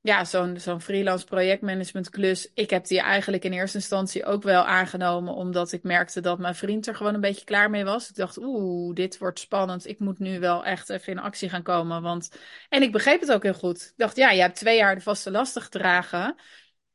[0.00, 2.50] ja, zo'n zo'n freelance projectmanagement klus.
[2.54, 6.54] Ik heb die eigenlijk in eerste instantie ook wel aangenomen, omdat ik merkte dat mijn
[6.54, 8.08] vriend er gewoon een beetje klaar mee was.
[8.08, 9.86] Ik dacht, oeh, dit wordt spannend.
[9.86, 12.02] Ik moet nu wel echt even in actie gaan komen.
[12.02, 12.30] Want...
[12.68, 13.80] En ik begreep het ook heel goed.
[13.80, 16.36] Ik dacht, ja, je hebt twee jaar de vaste lasten gedragen.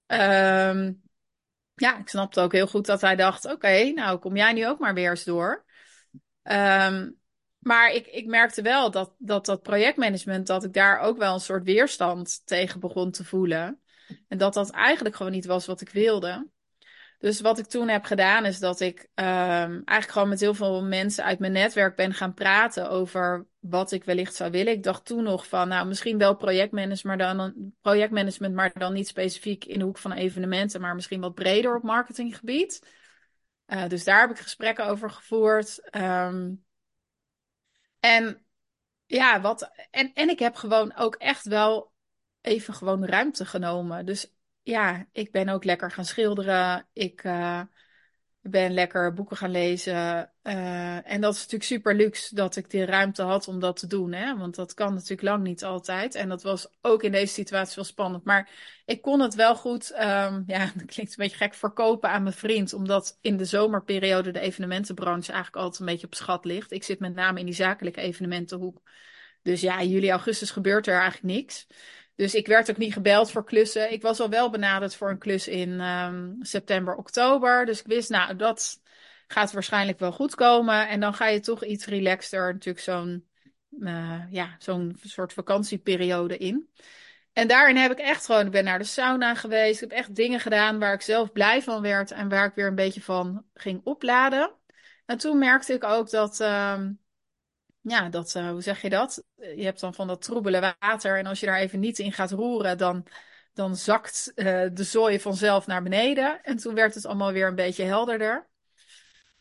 [0.07, 1.01] Um,
[1.75, 4.79] ja, ik snapte ook heel goed dat hij dacht, oké, nou kom jij nu ook
[4.79, 5.65] maar weer eens door.
[6.43, 7.21] Um,
[7.63, 11.39] maar ik, ik merkte wel dat, dat dat projectmanagement, dat ik daar ook wel een
[11.39, 13.81] soort weerstand tegen begon te voelen.
[14.27, 16.51] En dat dat eigenlijk gewoon niet was wat ik wilde.
[17.19, 20.83] Dus wat ik toen heb gedaan, is dat ik um, eigenlijk gewoon met heel veel
[20.83, 24.73] mensen uit mijn netwerk ben gaan praten over wat ik wellicht zou willen.
[24.73, 29.07] Ik dacht toen nog van, nou, misschien wel projectmanagement, maar dan, projectmanagement, maar dan niet
[29.07, 32.87] specifiek in de hoek van evenementen, maar misschien wat breder op marketinggebied.
[33.67, 35.95] Uh, dus daar heb ik gesprekken over gevoerd.
[35.95, 36.63] Um,
[38.03, 38.45] en
[39.05, 39.71] ja, wat.
[39.91, 41.93] En, en ik heb gewoon ook echt wel
[42.41, 44.05] even gewoon ruimte genomen.
[44.05, 46.87] Dus ja, ik ben ook lekker gaan schilderen.
[46.93, 47.61] Ik uh,
[48.51, 50.29] ben lekker boeken gaan lezen.
[50.43, 53.87] Uh, en dat is natuurlijk super luxe dat ik die ruimte had om dat te
[53.87, 54.11] doen.
[54.13, 54.37] Hè?
[54.37, 56.15] Want dat kan natuurlijk lang niet altijd.
[56.15, 58.23] En dat was ook in deze situatie wel spannend.
[58.23, 58.49] Maar
[58.85, 62.35] ik kon het wel goed, um, ja, dat klinkt een beetje gek, verkopen aan mijn
[62.35, 62.73] vriend.
[62.73, 66.71] Omdat in de zomerperiode de evenementenbranche eigenlijk altijd een beetje op schat ligt.
[66.71, 68.81] Ik zit met name in die zakelijke evenementenhoek.
[69.41, 71.67] Dus ja, juli, augustus gebeurt er eigenlijk niks.
[72.15, 73.91] Dus ik werd ook niet gebeld voor klussen.
[73.91, 77.65] Ik was al wel benaderd voor een klus in um, september, oktober.
[77.65, 78.81] Dus ik wist, nou, dat
[79.27, 80.87] gaat waarschijnlijk wel goed komen.
[80.87, 83.27] En dan ga je toch iets relaxter, natuurlijk zo'n
[83.79, 86.69] uh, ja, zo'n soort vakantieperiode in.
[87.33, 89.81] En daarin heb ik echt gewoon, ik ben naar de sauna geweest.
[89.81, 92.67] Ik heb echt dingen gedaan waar ik zelf blij van werd en waar ik weer
[92.67, 94.55] een beetje van ging opladen.
[95.05, 97.02] En toen merkte ik ook dat, um,
[97.85, 99.23] ja, dat, uh, hoe zeg je dat?
[99.35, 102.31] Je hebt dan van dat troebele water en als je daar even niet in gaat
[102.31, 103.05] roeren, dan,
[103.53, 106.43] dan zakt uh, de zooi vanzelf naar beneden.
[106.43, 108.49] En toen werd het allemaal weer een beetje helderder.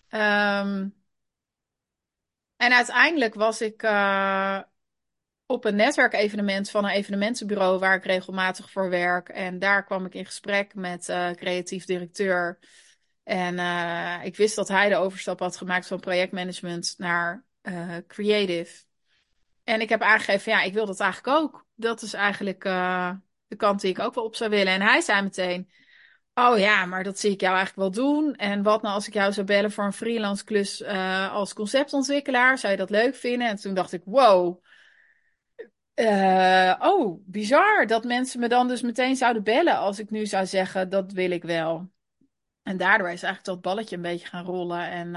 [0.08, 1.00] Um,
[2.56, 3.82] en uiteindelijk was ik
[5.46, 9.28] op een netwerkevenement van een evenementenbureau waar ik regelmatig voor werk.
[9.28, 11.04] En daar kwam ik in gesprek met
[11.36, 12.58] creatief directeur.
[13.22, 13.58] En
[14.24, 18.84] ik wist dat hij de overstap had gemaakt van projectmanagement naar uh, creative.
[19.64, 21.66] En ik heb aangegeven, ja, ik wil dat eigenlijk ook.
[21.74, 23.10] Dat is eigenlijk uh,
[23.46, 24.72] de kant die ik ook wel op zou willen.
[24.72, 25.70] En hij zei meteen,
[26.34, 28.34] oh ja, maar dat zie ik jou eigenlijk wel doen.
[28.34, 32.58] En wat nou als ik jou zou bellen voor een freelance klus uh, als conceptontwikkelaar?
[32.58, 33.48] Zou je dat leuk vinden?
[33.48, 34.64] En toen dacht ik, wow.
[35.94, 40.46] Uh, oh, bizar dat mensen me dan dus meteen zouden bellen als ik nu zou
[40.46, 41.90] zeggen, dat wil ik wel.
[42.62, 44.90] En daardoor is eigenlijk dat balletje een beetje gaan rollen.
[44.90, 45.14] En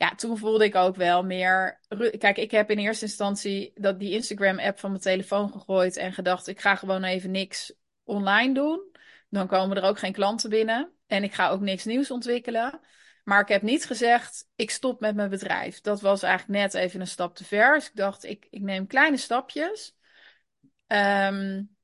[0.00, 1.80] ja, toen voelde ik ook wel meer.
[2.18, 6.46] Kijk, ik heb in eerste instantie dat die Instagram-app van mijn telefoon gegooid en gedacht:
[6.46, 7.72] ik ga gewoon even niks
[8.04, 8.96] online doen.
[9.28, 10.92] Dan komen er ook geen klanten binnen.
[11.06, 12.80] En ik ga ook niks nieuws ontwikkelen.
[13.24, 15.80] Maar ik heb niet gezegd: ik stop met mijn bedrijf.
[15.80, 17.74] Dat was eigenlijk net even een stap te ver.
[17.74, 19.96] Dus ik dacht: ik, ik neem kleine stapjes.
[20.86, 21.76] Um,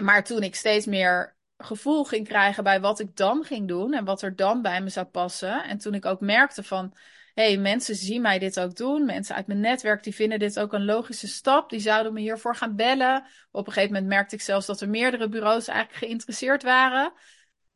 [0.00, 4.04] maar toen ik steeds meer gevoel ging krijgen bij wat ik dan ging doen en
[4.04, 5.64] wat er dan bij me zou passen.
[5.64, 6.94] En toen ik ook merkte van
[7.34, 9.04] hey, mensen zien mij dit ook doen.
[9.04, 11.70] Mensen uit mijn netwerk die vinden dit ook een logische stap.
[11.70, 13.24] Die zouden me hiervoor gaan bellen.
[13.50, 17.12] Op een gegeven moment merkte ik zelfs dat er meerdere bureaus eigenlijk geïnteresseerd waren.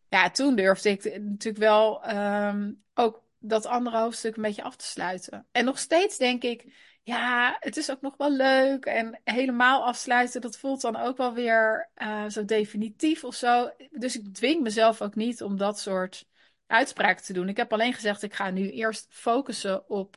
[0.09, 4.85] Ja, toen durfde ik natuurlijk wel um, ook dat andere hoofdstuk een beetje af te
[4.85, 5.47] sluiten.
[5.53, 6.65] En nog steeds denk ik,
[7.03, 8.85] ja, het is ook nog wel leuk.
[8.85, 13.71] En helemaal afsluiten, dat voelt dan ook wel weer uh, zo definitief of zo.
[13.91, 16.27] Dus ik dwing mezelf ook niet om dat soort
[16.67, 17.49] uitspraken te doen.
[17.49, 20.17] Ik heb alleen gezegd, ik ga nu eerst focussen op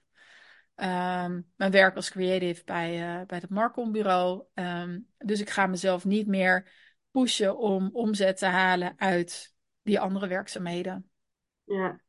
[0.75, 4.43] um, mijn werk als creative bij, uh, bij het Marcom bureau.
[4.53, 6.71] Um, dus ik ga mezelf niet meer
[7.11, 11.09] pushen om omzet te halen uit die andere werkzaamheden.
[11.63, 12.01] Ja,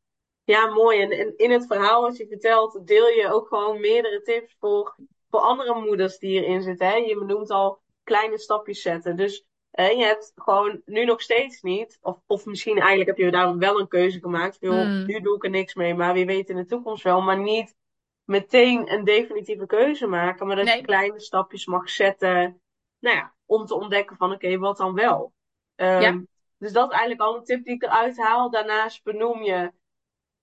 [0.44, 1.00] ja mooi.
[1.00, 4.96] En, en in het verhaal wat je vertelt, deel je ook gewoon meerdere tips voor,
[5.30, 6.86] voor andere moeders die hierin zitten.
[6.86, 6.94] Hè?
[6.94, 9.16] Je benoemt al kleine stapjes zetten.
[9.16, 13.30] Dus en je hebt gewoon nu nog steeds niet, of, of misschien eigenlijk heb je
[13.30, 14.56] daar wel een keuze gemaakt.
[14.60, 15.06] Joh, mm.
[15.06, 17.20] Nu doe ik er niks mee, maar wie weet in de toekomst wel.
[17.20, 17.74] Maar niet
[18.24, 20.76] meteen een definitieve keuze maken, maar dat nee.
[20.76, 22.60] je kleine stapjes mag zetten.
[22.98, 25.32] Nou ja, om te ontdekken van oké, okay, wat dan wel.
[25.76, 26.22] Um, ja.
[26.58, 28.50] Dus dat is eigenlijk al een tip die ik eruit haal.
[28.50, 29.72] Daarnaast benoem je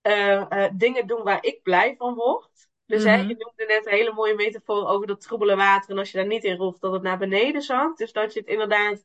[0.02, 2.68] uh, uh, dingen doen waar ik blij van word.
[2.86, 5.90] Dus hè, je noemde net een hele mooie metafoor over dat troebele water.
[5.90, 7.98] En als je daar niet in rolt, dat het naar beneden zakt.
[7.98, 9.04] Dus dat je het inderdaad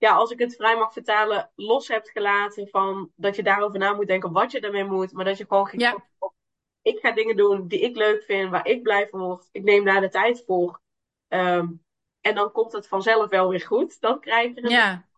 [0.00, 3.92] ja, als ik het vrij mag vertalen, los hebt gelaten van dat je daarover na
[3.92, 6.06] moet denken wat je ermee moet, maar dat je gewoon ja.
[6.18, 6.34] op,
[6.82, 9.48] ik ga dingen doen die ik leuk vind, waar ik blij van word.
[9.52, 10.80] Ik neem daar de tijd voor.
[11.28, 11.84] Um,
[12.20, 14.00] En dan komt het vanzelf wel weer goed.
[14.00, 15.08] Dan krijg je het Ja.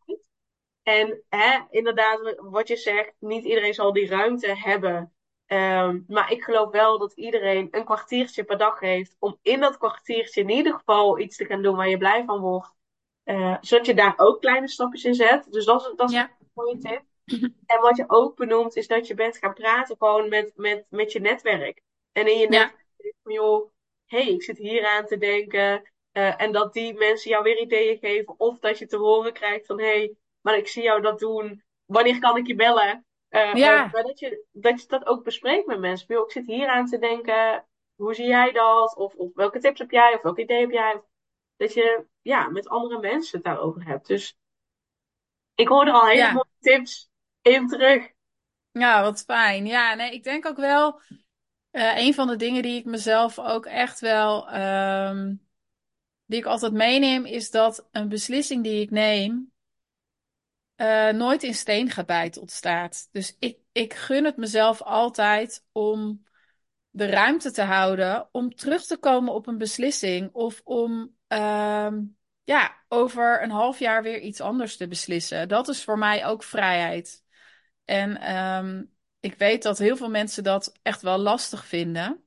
[0.82, 5.14] En hè, inderdaad, wat je zegt, niet iedereen zal die ruimte hebben.
[5.46, 9.78] Ehm, maar ik geloof wel dat iedereen een kwartiertje per dag heeft om in dat
[9.78, 12.74] kwartiertje in ieder geval iets te gaan doen waar je blij van wordt.
[13.24, 15.46] Eh, zodat je daar ook kleine stapjes in zet.
[15.52, 16.22] Dus dat is, dat is Ja.
[16.40, 17.02] een mooie tip.
[17.66, 21.12] En wat je ook benoemt, is dat je bent gaan praten gewoon met, met, met
[21.12, 21.82] je netwerk.
[22.12, 22.48] En in je Ja.
[22.48, 23.70] netwerk denk van, joh,
[24.06, 25.90] hé, hey, ik zit hier aan te denken.
[26.12, 28.34] Eh, en dat die mensen jou weer ideeën geven.
[28.38, 31.62] Of dat je te horen krijgt van, hé, hey, maar ik zie jou dat doen.
[31.84, 33.06] Wanneer kan ik je bellen?
[33.28, 33.88] Eh, Ja.
[33.92, 36.14] maar dat je, dat je dat ook bespreekt met mensen.
[36.14, 37.66] Joh, ik zit hier aan te denken.
[37.94, 38.96] Hoe zie jij dat?
[38.96, 40.14] Of, of welke tips heb jij?
[40.14, 41.02] Of welk idee heb jij?
[41.56, 44.06] Dat je ja, met andere mensen het daarover hebt.
[44.06, 44.36] Dus
[45.54, 46.32] ik hoorde al hele Ja.
[46.32, 47.10] mooie tips.
[47.42, 48.10] Even terug.
[48.70, 49.66] Ja, wat fijn.
[49.66, 51.00] Ja, nee, ik denk ook wel,
[51.70, 55.34] eh, een van de dingen die ik mezelf ook echt wel, ehm,
[56.24, 59.52] die ik altijd meeneem, is dat een beslissing die ik neem,
[60.74, 63.08] eh, nooit in steen gebijt ontstaat.
[63.12, 66.26] Dus ik, ik gun het mezelf altijd om
[66.90, 72.02] de ruimte te houden om terug te komen op een beslissing of om ehm,
[72.44, 75.48] ja, over een half jaar weer iets anders te beslissen.
[75.48, 77.24] Dat is voor mij ook vrijheid.
[77.84, 78.84] En ehm,
[79.20, 82.24] ik weet dat heel veel mensen dat echt wel lastig vinden.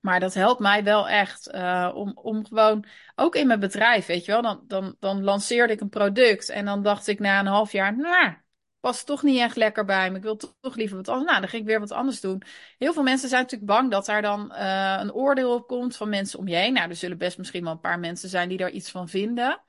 [0.00, 4.24] Maar dat helpt mij wel echt eh, om, om gewoon, ook in mijn bedrijf, weet
[4.24, 7.46] je wel, dan, dan, dan lanceerde ik een product en dan dacht ik na een
[7.46, 8.34] half jaar, nou,
[8.80, 10.16] past toch niet echt lekker bij me.
[10.16, 11.26] Ik wil toch, liever wat anders.
[11.28, 12.42] Nou, dan ging ik weer wat anders doen.
[12.78, 16.08] Heel veel mensen zijn natuurlijk bang dat daar dan eh, een oordeel op komt van
[16.08, 16.72] mensen om je heen.
[16.72, 19.62] Nou, er zullen best misschien wel een paar mensen zijn die daar iets van vinden.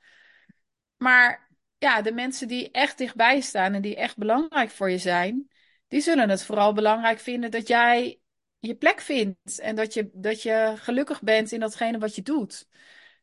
[0.98, 5.52] Maar ja, de mensen die echt dichtbij staan en die echt belangrijk voor je zijn,
[5.88, 8.20] die zullen het vooral belangrijk vinden dat jij
[8.60, 12.68] je plek vindt en dat je, dat je gelukkig bent in datgene wat je doet.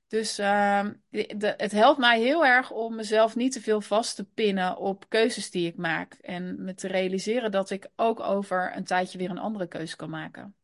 [0.09, 4.25] Dus ehm, de- het helpt mij heel erg om mezelf niet te veel vast te
[4.25, 6.13] pinnen op keuzes die ik maak.
[6.15, 10.11] En me te realiseren dat ik ook over een tijdje weer een andere keuze kan
[10.11, 10.55] maken.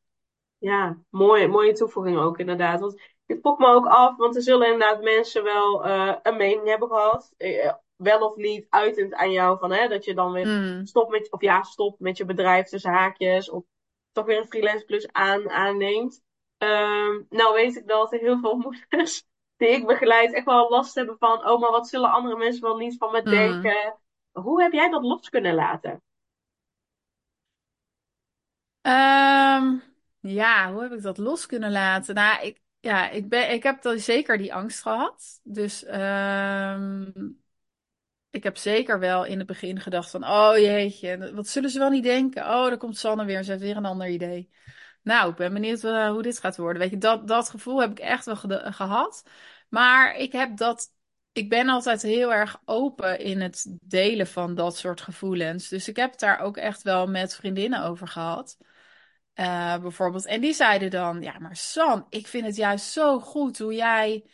[0.58, 2.80] Ja, mooie, mooie toevoeging ook inderdaad.
[2.80, 6.68] Want ik vroeg me ook af, want er zullen inderdaad mensen wel eh, een mening
[6.68, 7.32] hebben gehad.
[7.36, 11.10] Eh, wel of niet uitend aan jou van hè, dat je dan weer Mm, stopt
[11.10, 13.50] met, of ja, stopt met je bedrijf tussen haakjes.
[13.50, 13.64] Of
[14.12, 16.22] toch weer een freelance plus aan, aanneemt.
[16.58, 18.56] Ehm, nou weet ik dat er heel veel
[18.88, 19.24] moeders
[19.64, 22.76] die ik begeleid echt wel last hebben van, oh maar wat zullen andere mensen wel
[22.76, 23.30] niet van me mm.
[23.30, 23.98] denken?
[24.32, 26.02] Hoe heb jij dat los kunnen laten?
[28.80, 29.78] Ehm,
[30.20, 32.14] ja, hoe heb ik dat los kunnen laten?
[32.14, 35.40] Nou, ik, ja, ik, ben, ik heb dan zeker die angst gehad.
[35.42, 37.10] Dus ehm,
[38.30, 41.90] ik heb zeker wel in het begin gedacht van, oh jeetje, wat zullen ze wel
[41.90, 42.42] niet denken?
[42.42, 44.50] Oh, daar komt Sanne weer, ze heeft weer een ander idee.
[45.02, 46.82] Nou, ik ben benieuwd eh, hoe dit gaat worden.
[46.82, 48.36] Weet je, dat, dat gevoel heb ik echt wel
[48.72, 49.24] gehad.
[49.74, 50.92] Maar ik heb dat,
[51.32, 55.68] ik ben altijd heel erg open in het delen van dat soort gevoelens.
[55.68, 58.58] Dus ik heb het daar ook echt wel met vriendinnen over gehad.
[59.32, 60.26] Eh, bijvoorbeeld.
[60.26, 64.24] En die zeiden dan: Ja, maar San, ik vind het juist zo goed hoe jij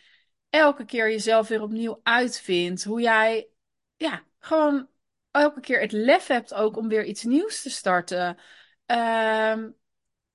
[0.50, 2.85] elke keer jezelf weer opnieuw uitvindt.
[2.85, 3.48] Hoe jij,
[3.96, 4.88] ja, gewoon
[5.31, 8.38] elke keer het lef hebt ook om weer iets nieuws te starten.
[8.87, 9.70] Ehm,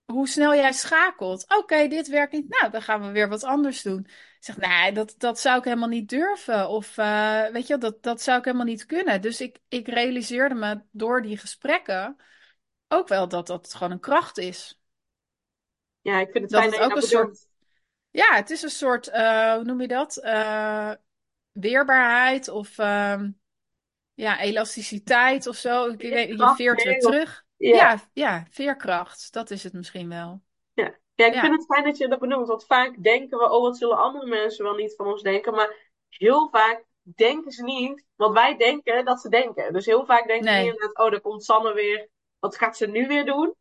[0.05, 1.45] hoe snel jij schakelt.
[1.57, 2.49] Oké, dit werkt niet.
[2.49, 3.99] Nou, dan gaan we weer wat anders doen.
[3.99, 6.69] Ik zeg, nee, dat, dat zou ik helemaal niet durven.
[6.69, 9.21] Of eh, weet je, dat, dat zou ik helemaal niet kunnen.
[9.21, 12.15] Dus ik, ik realiseerde me door die gesprekken
[12.87, 14.79] ook wel dat dat gewoon een kracht is.
[16.01, 17.47] Ja, ik vind het Dat fijn het dat ook een soort,
[18.09, 20.17] ja, het is een soort, eh, hoe noem je dat?
[20.17, 20.91] Eh,
[21.51, 23.31] weerbaarheid of ehm,
[24.13, 25.87] ja, elasticiteit of zo.
[25.87, 27.44] Ik weet, je veert weer terug.
[27.57, 27.75] Ja.
[27.75, 29.33] Ja, ja, veerkracht.
[29.33, 30.41] Dat is het misschien wel.
[30.73, 31.41] Ja, ja ik Ja.
[31.41, 32.47] vind het fijn dat je dat benoemt.
[32.47, 35.53] Want vaak denken we, oh, wat zullen andere mensen wel niet van ons denken.
[35.53, 35.75] Maar
[36.09, 36.83] heel vaak
[37.15, 39.73] denken ze niet wat wij denken dat ze denken.
[39.73, 40.63] Dus heel vaak denken ze Nee.
[40.63, 42.09] niet inderdaad, oh, daar komt Sanne weer.
[42.39, 43.55] Wat gaat ze nu weer doen?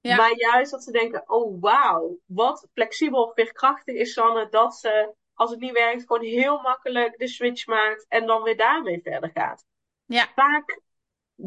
[0.00, 0.16] Ja.
[0.16, 2.18] Maar juist dat ze denken, oh, wauw.
[2.26, 4.48] Wat flexibel, veerkrachtig is Sanne.
[4.48, 8.06] Dat ze, als het niet werkt, gewoon heel makkelijk de switch maakt.
[8.08, 9.64] En dan weer daarmee verder gaat.
[10.04, 10.28] Ja.
[10.34, 10.80] Vaak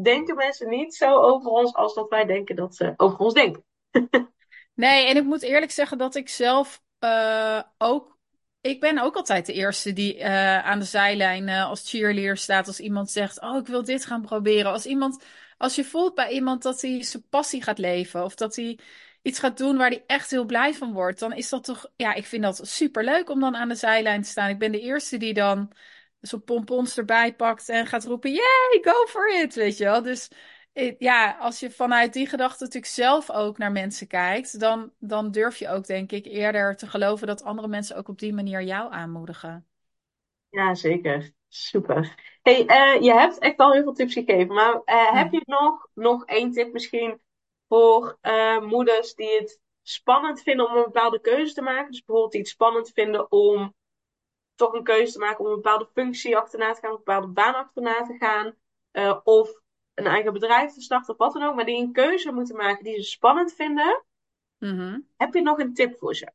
[0.02, 3.64] denken mensen niet zo over ons als dat wij denken dat ze over ons denken.
[4.76, 8.18] Nee, en ik moet eerlijk zeggen dat ik zelf eh, ook.
[8.60, 12.66] Ik ben ook altijd de eerste die eh, aan de zijlijn eh, als cheerleader staat.
[12.66, 14.72] Als iemand zegt: Oh, ik wil dit gaan proberen.
[14.72, 15.24] Als iemand,
[15.58, 18.24] als je voelt bij iemand dat hij zijn passie gaat leven.
[18.24, 18.78] Of dat hij
[19.22, 21.18] iets gaat doen waar hij echt heel blij van wordt.
[21.18, 21.86] Dan is dat toch.
[21.96, 24.48] Ja, ik vind dat super leuk om dan aan de zijlijn te staan.
[24.48, 25.72] Ik ben de eerste die dan
[26.26, 29.54] zo'n pompons erbij pakt en gaat roepen: Yay, go for it.
[29.54, 30.02] Weet je wel.
[30.02, 30.30] Dus
[30.72, 35.30] eh, ja, als je vanuit die gedachte natuurlijk zelf ook naar mensen kijkt, dan, dan
[35.30, 38.62] durf je ook, denk ik, eerder te geloven dat andere mensen ook op die manier
[38.62, 39.66] jou aanmoedigen.
[40.50, 41.32] Ja, zeker.
[41.48, 42.14] Super.
[42.42, 45.88] Hey, uh, je hebt echt al heel veel tips gegeven, maar uh, heb je nog,
[45.94, 47.20] nog één tip misschien
[47.68, 51.90] voor uh, moeders die het spannend vinden om een bepaalde keuze te maken?
[51.90, 53.74] Dus bijvoorbeeld die het spannend vinden om
[54.56, 57.54] toch een keuze te maken om een bepaalde functie achterna te gaan, een bepaalde baan
[57.54, 58.54] achterna te gaan,
[59.24, 59.60] of
[59.94, 62.84] een eigen bedrijf te starten of wat dan ook, maar die een keuze moeten maken
[62.84, 64.04] die ze spannend vinden.
[64.58, 65.08] Mm -hmm.
[65.16, 66.32] Heb je nog een tip voor ze?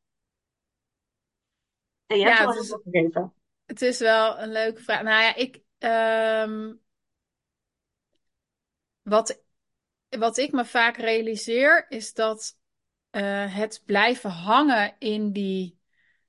[2.06, 3.34] En je hebt ja, heel gegeven.
[3.66, 5.02] Het is wel een leuke vraag.
[5.02, 5.60] Nou ja, ik.
[5.78, 6.80] Um,
[9.02, 9.42] wat,
[10.08, 12.58] wat ik me vaak realiseer is dat
[13.10, 15.80] uh, het blijven hangen in die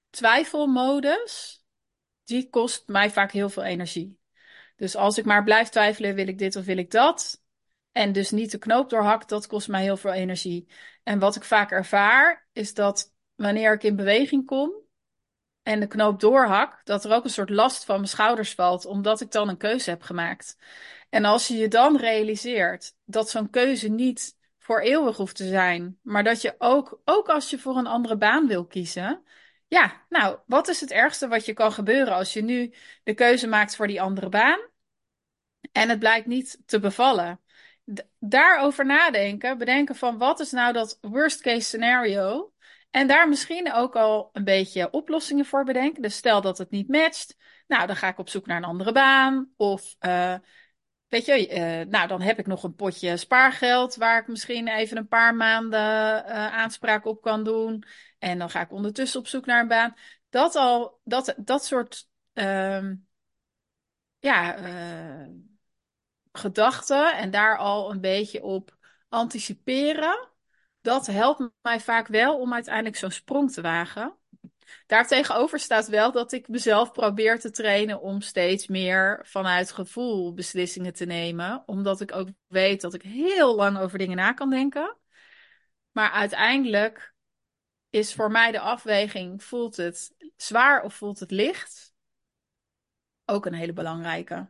[0.10, 1.63] twijfelmodus,
[2.24, 4.18] die kost mij vaak heel veel energie.
[4.76, 7.42] Dus als ik maar blijf twijfelen, wil ik dit of wil ik dat?
[7.92, 10.68] En dus niet de knoop doorhakt, dat kost mij heel veel energie.
[11.04, 14.84] En wat ik vaak ervaar, is dat wanneer ik in beweging kom,
[15.64, 19.22] en de knoop doorhak, dat er ook een soort last van mijn schouders valt, omdat
[19.22, 20.58] ik dan een keuze heb gemaakt.
[21.10, 26.00] En als je je dan realiseert dat zo'n keuze niet voor eeuwig hoeft te zijn,
[26.02, 29.24] maar dat je ook, ook als je voor een andere baan wil kiezen,
[29.74, 33.48] ja, nou, wat is het ergste wat je kan gebeuren als je nu de keuze
[33.48, 34.60] maakt voor die andere baan
[35.72, 37.42] en het blijkt niet te bevallen?
[38.20, 42.54] daarover nadenken, bedenken van wat is nou dat worst case scenario
[42.92, 46.02] en daar misschien ook al een beetje oplossingen voor bedenken.
[46.02, 47.36] Dus stel dat het niet matcht.
[47.68, 49.50] Nou, dan ga ik op zoek naar een andere baan.
[49.58, 50.36] Of uh,
[51.08, 54.98] weet je, uh, nou, dan heb ik nog een potje spaargeld waar ik misschien even
[54.98, 57.84] een paar maanden uh, aanspraak op kan doen.
[58.24, 59.94] En dan ga ik ondertussen op zoek naar een baan.
[60.30, 62.90] Dat al, dat, dat soort, uh,
[64.20, 64.58] ja,
[66.32, 68.78] gedachten en daar al een beetje op
[69.10, 70.32] anticiperen
[70.84, 74.18] dat helpt mij vaak wel om uiteindelijk zo'n sprong te wagen.
[74.86, 80.94] Daartegenover staat wel dat ik mezelf probeer te trainen om steeds meer vanuit gevoel beslissingen
[80.94, 81.64] te nemen.
[81.66, 84.98] Omdat ik ook weet dat ik heel lang over dingen na kan denken.
[85.92, 87.13] Maar uiteindelijk
[87.94, 91.94] is voor mij de afweging: voelt het zwaar of voelt het licht?
[93.26, 94.50] Ook een hele belangrijke.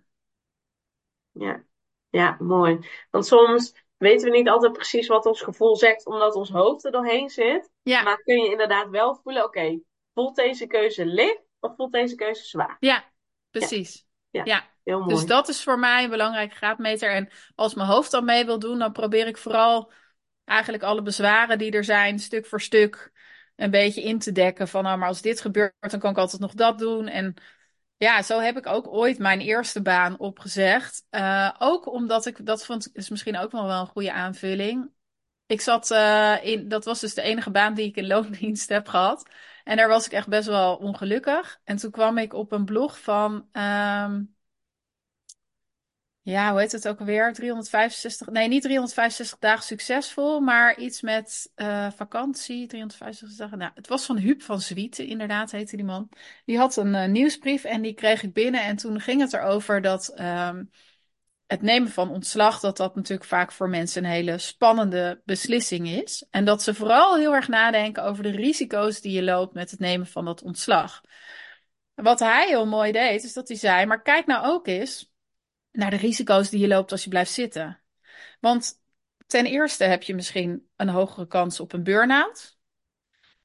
[1.32, 1.63] Ja,
[2.10, 2.89] ja mooi.
[3.12, 6.91] Want soms weten we niet altijd precies wat ons gevoel zegt, omdat ons hoofd er
[6.91, 7.69] doorheen zit.
[7.82, 8.01] Ja.
[8.01, 9.79] Maar kun je inderdaad wel voelen, oké,
[10.13, 12.77] voelt deze keuze licht of voelt deze keuze zwaar?
[12.79, 13.12] Ja,
[13.49, 14.08] precies.
[14.29, 14.41] Ja.
[14.43, 14.71] ja.
[14.84, 15.15] Heel mooi.
[15.15, 17.12] Dus dat is voor mij een belangrijke graadmeter.
[17.12, 19.91] En als mijn hoofd dan mee wil doen, dan probeer ik vooral
[20.45, 23.12] eigenlijk alle bezwaren die er zijn, stuk voor stuk,
[23.63, 24.67] een beetje in te dekken.
[24.67, 27.08] Van, nou, maar als dit gebeurt, dan kan ik altijd nog dat doen.
[27.08, 27.34] En
[27.97, 31.06] ja, zo heb ik ook ooit mijn eerste baan opgezegd.
[31.12, 34.91] Uh, ook omdat ik, dat vond is misschien ook wel een goede aanvulling.
[35.45, 38.88] Ik zat uh, in, dat was dus de enige baan die ik in loondienst heb
[38.88, 39.30] gehad.
[39.63, 41.60] En daar was ik echt best wel ongelukkig.
[41.63, 44.33] En toen kwam ik op een blog van um,
[46.26, 47.34] ja, hoe heet het ook alweer?
[47.34, 53.58] 365, nee, niet 365 dagen succesvol, maar iets met uh, vakantie, 365 dagen.
[53.58, 56.10] Nou, het was van Huub van Zwieten, inderdaad, heette die man.
[56.46, 58.64] Die had een uh, nieuwsbrief en die kreeg ik binnen.
[58.64, 60.70] En toen ging het erover dat um,
[61.48, 66.26] het nemen van ontslag, dat dat natuurlijk vaak voor mensen een hele spannende beslissing is.
[66.30, 69.80] En dat ze vooral heel erg nadenken over de risico's die je loopt met het
[69.80, 71.02] nemen van dat ontslag.
[71.94, 75.12] Wat hij heel mooi deed, is dat hij zei: Maar kijk nou ook eens
[75.74, 77.82] naar de risico's die je loopt als je blijft zitten.
[78.40, 78.82] Want
[79.28, 82.58] ten eerste heb je misschien een hogere kans op een burn-out.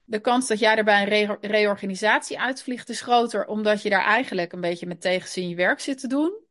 [0.05, 4.05] De kans dat jij er bij een re reorganisatie uitvliegt is groter, omdat je daar
[4.05, 6.47] eigenlijk een beetje met tegenzin je werk zit te doen.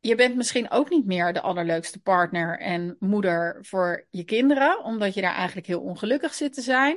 [0.00, 5.14] Je bent misschien ook niet meer de allerleukste partner en moeder voor je kinderen, omdat
[5.14, 6.96] je daar eigenlijk heel ongelukkig zit te zijn.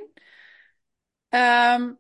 [1.30, 2.00] Um,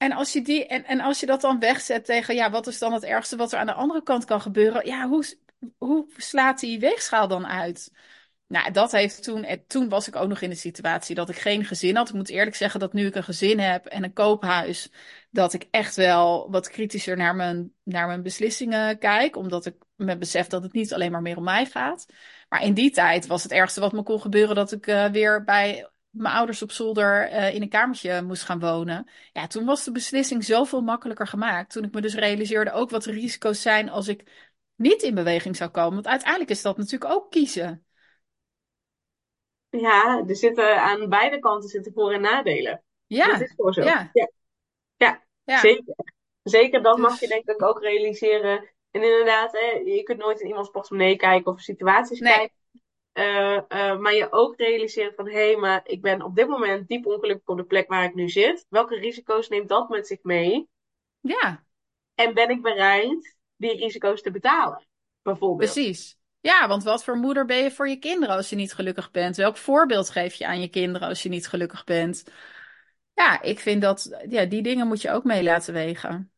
[0.00, 2.78] en als, je die, en, en als je dat dan wegzet tegen, ja, wat is
[2.78, 4.86] dan het ergste wat er aan de andere kant kan gebeuren?
[4.86, 5.24] Ja, hoe,
[5.78, 7.92] hoe slaat die weegschaal dan uit?
[8.46, 11.64] Nou, dat heeft toen, toen was ik ook nog in de situatie dat ik geen
[11.64, 12.08] gezin had.
[12.08, 14.90] Ik moet eerlijk zeggen dat nu ik een gezin heb en een koophuis,
[15.30, 19.36] dat ik echt wel wat kritischer naar mijn, naar mijn beslissingen kijk.
[19.36, 22.06] Omdat ik me besef dat het niet alleen maar meer om mij gaat.
[22.48, 25.44] Maar in die tijd was het ergste wat me kon gebeuren dat ik uh, weer
[25.44, 29.10] bij mijn ouders op zolder uh, in een kamertje moest gaan wonen.
[29.32, 31.72] Ja, toen was de beslissing zoveel makkelijker gemaakt.
[31.72, 35.56] Toen ik me dus realiseerde ook wat de risico's zijn als ik niet in beweging
[35.56, 35.94] zou komen.
[35.94, 37.84] Want uiteindelijk is dat natuurlijk ook kiezen.
[39.70, 42.82] Ja, er zitten aan beide kanten zitten voor- en nadelen.
[43.06, 43.26] Ja.
[43.26, 43.82] Dat is gewoon zo.
[43.82, 44.10] Ja,
[44.96, 45.24] ja.
[45.44, 45.94] ja, zeker.
[46.42, 48.70] Zeker, dat mag je dus- denk ik ook realiseren.
[48.90, 52.34] En inderdaad, hè, je kunt nooit in iemands portemonnee kijken of situaties nee.
[52.34, 52.56] kijken.
[53.20, 56.88] Uh, uh, maar je ook realiseert van hé, hey, maar ik ben op dit moment
[56.88, 58.66] diep ongelukkig op de plek waar ik nu zit.
[58.68, 60.68] Welke risico's neemt dat met zich mee?
[61.20, 61.64] Ja.
[62.14, 64.86] En ben ik bereid die risico's te betalen,
[65.22, 65.72] bijvoorbeeld?
[65.72, 66.18] Precies.
[66.40, 69.36] Ja, want wat voor moeder ben je voor je kinderen als je niet gelukkig bent?
[69.36, 72.24] Welk voorbeeld geef je aan je kinderen als je niet gelukkig bent?
[73.14, 76.32] Ja, ik vind dat ja, die dingen moet je ook mee laten wegen.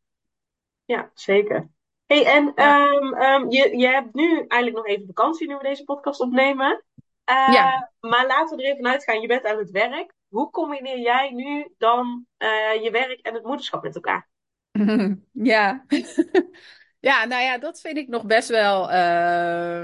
[0.85, 1.71] Ja, zeker.
[2.13, 5.85] Hey, en ehm, ehm, je, je hebt nu eigenlijk nog even vakantie nu we deze
[5.85, 6.85] podcast opnemen.
[7.31, 7.93] Uh, ja.
[8.01, 9.21] Maar laten we er even uitgaan.
[9.21, 10.15] Je bent aan het werk.
[10.29, 14.29] Hoe combineer jij nu dan uh, je werk en het moederschap met elkaar?
[15.33, 15.85] ja.
[17.09, 19.83] ja, nou ja, dat vind ik nog best wel uh,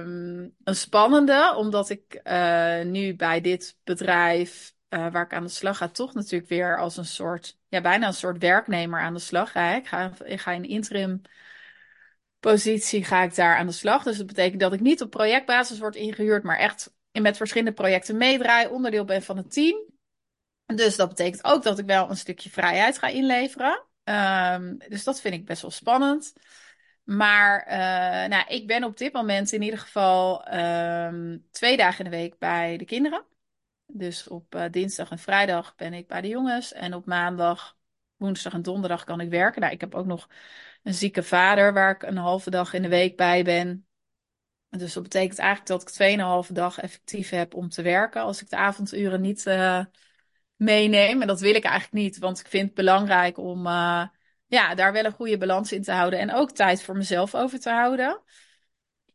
[0.64, 1.54] een spannende.
[1.56, 6.50] Omdat ik uh, nu bij dit bedrijf waar ik aan de slag ga, toch natuurlijk
[6.50, 9.74] weer als een soort, ja, bijna een soort werknemer aan de slag ga.
[9.74, 11.22] Ik ga, ik ga in interim
[12.40, 14.02] positie ga ik daar aan de slag.
[14.02, 18.16] Dus dat betekent dat ik niet op projectbasis word ingehuurd, maar echt met verschillende projecten
[18.16, 19.86] meedraai, onderdeel ben van het team.
[20.66, 23.86] Dus dat betekent ook dat ik wel een stukje vrijheid ga inleveren.
[24.04, 26.32] Um, dus dat vind ik best wel spannend.
[27.04, 32.10] Maar uh, nou, ik ben op dit moment in ieder geval um, twee dagen in
[32.10, 33.24] de week bij de kinderen.
[33.86, 36.72] Dus op uh, dinsdag en vrijdag ben ik bij de jongens.
[36.72, 37.77] En op maandag,
[38.18, 39.60] woensdag en donderdag kan ik werken.
[39.60, 40.28] Nou, ik heb ook nog
[40.82, 43.86] een zieke vader waar ik een halve dag in de week bij ben.
[44.70, 48.22] Dus dat betekent eigenlijk dat ik 2,5 dag effectief heb om te werken.
[48.22, 49.84] Als ik de avonduren niet uh,
[50.56, 51.20] meeneem.
[51.20, 54.06] En dat wil ik eigenlijk niet, want ik vind het belangrijk om uh,
[54.46, 56.18] ja, daar wel een goede balans in te houden.
[56.18, 58.22] En ook tijd voor mezelf over te houden.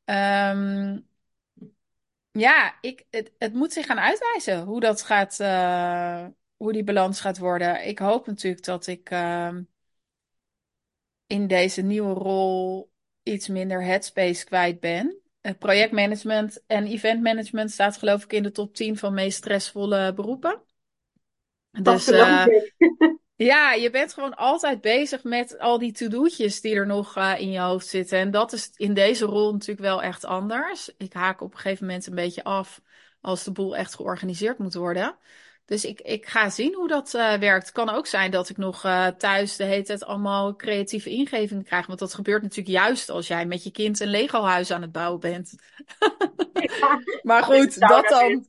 [0.05, 1.07] Um,
[2.31, 6.25] ja, ik, het, het moet zich gaan uitwijzen hoe dat gaat, uh,
[6.63, 7.87] hoe die balans gaat worden.
[7.87, 9.55] Ik hoop natuurlijk dat ik uh,
[11.27, 12.91] in deze nieuwe rol
[13.23, 15.17] iets minder headspace kwijt ben.
[15.59, 20.61] Projectmanagement en eventmanagement staat geloof ik in de top 10 van meest stressvolle beroepen.
[21.71, 22.45] Dus uh,
[23.35, 27.51] ja, je bent gewoon altijd bezig met al die to-do'tjes die er nog uh, in
[27.51, 28.19] je hoofd zitten.
[28.19, 30.89] En dat is in deze rol natuurlijk wel echt anders.
[30.97, 32.81] Ik haak op een gegeven moment een beetje af
[33.21, 35.17] als de boel echt georganiseerd moet worden.
[35.65, 37.65] Dus ik, ik ga zien hoe dat uh, werkt.
[37.65, 41.63] Het kan ook zijn dat ik nog uh, thuis de hele tijd allemaal creatieve ingevingen
[41.63, 41.87] krijg.
[41.87, 45.19] Want dat gebeurt natuurlijk juist als jij met je kind een Lego-huis aan het bouwen
[45.19, 45.55] bent.
[46.53, 48.47] Ja, maar goed, dat dan.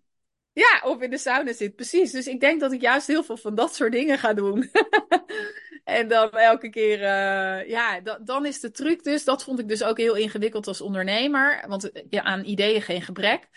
[0.53, 2.11] Ja, of in de sauna zit, precies.
[2.11, 4.71] Dus ik denk dat ik juist heel veel van dat soort dingen ga doen.
[5.85, 9.83] en dan elke keer, uh, ja, dan is de truc dus, dat vond ik dus
[9.83, 11.65] ook heel ingewikkeld als ondernemer.
[11.69, 13.49] Want ja, aan ideeën geen gebrek.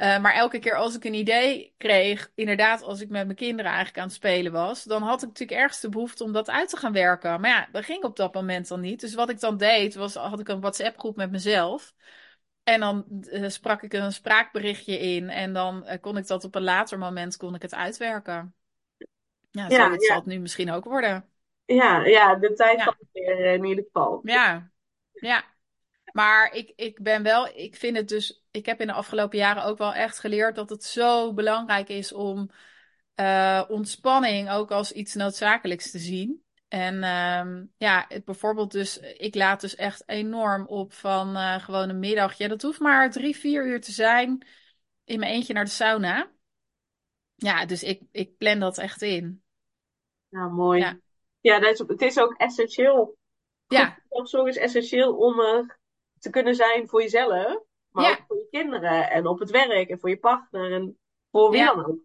[0.00, 3.66] Uh, maar elke keer als ik een idee kreeg, inderdaad, als ik met mijn kinderen
[3.66, 6.68] eigenlijk aan het spelen was, dan had ik natuurlijk ergens de behoefte om dat uit
[6.68, 7.40] te gaan werken.
[7.40, 9.00] Maar ja, dat ging op dat moment dan niet.
[9.00, 11.94] Dus wat ik dan deed, was had ik een WhatsApp-groep met mezelf.
[12.62, 16.54] En dan uh, sprak ik een spraakberichtje in en dan uh, kon ik dat op
[16.54, 18.54] een later moment kon ik het uitwerken.
[19.50, 21.28] Ja, zo ja, zal het nu misschien ook worden.
[21.64, 24.20] Ja, ja de tijd van het weer in ieder geval.
[24.22, 24.70] Ja,
[25.12, 25.44] ja.
[26.12, 29.64] Maar ik, ik ben wel, ik vind het dus, ik heb in de afgelopen jaren
[29.64, 32.50] ook wel echt geleerd dat het zo belangrijk is om
[33.20, 36.42] uh, ontspanning ook als iets noodzakelijks te zien.
[36.68, 41.88] En um, ja, het, bijvoorbeeld dus, ik laat dus echt enorm op van uh, gewoon
[41.88, 42.48] een middagje.
[42.48, 44.46] Dat hoeft maar drie, vier uur te zijn
[45.04, 46.30] in mijn eentje naar de sauna.
[47.34, 49.42] Ja, dus ik, ik plan dat echt in.
[50.28, 50.80] Nou, mooi.
[50.80, 50.98] Ja,
[51.40, 53.16] ja dat is, het is ook essentieel.
[53.66, 53.98] Ja.
[54.08, 55.78] Zorg is essentieel om er
[56.18, 58.10] te kunnen zijn voor jezelf, maar ja.
[58.10, 60.98] ook voor je kinderen en op het werk en voor je partner en
[61.30, 61.74] voor wie ja.
[61.74, 62.00] dan ook.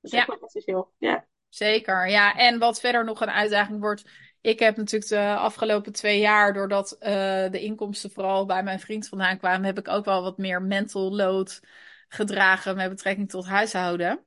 [0.00, 0.26] Dat is ja.
[0.28, 0.92] ook essentieel.
[0.98, 1.26] Ja.
[1.48, 2.34] Zeker, ja.
[2.36, 4.04] En wat verder nog een uitdaging wordt.
[4.40, 7.08] Ik heb natuurlijk de afgelopen twee jaar, doordat uh,
[7.50, 11.14] de inkomsten vooral bij mijn vriend vandaan kwamen, heb ik ook wel wat meer mental
[11.14, 11.60] load
[12.08, 14.24] gedragen met betrekking tot huishouden.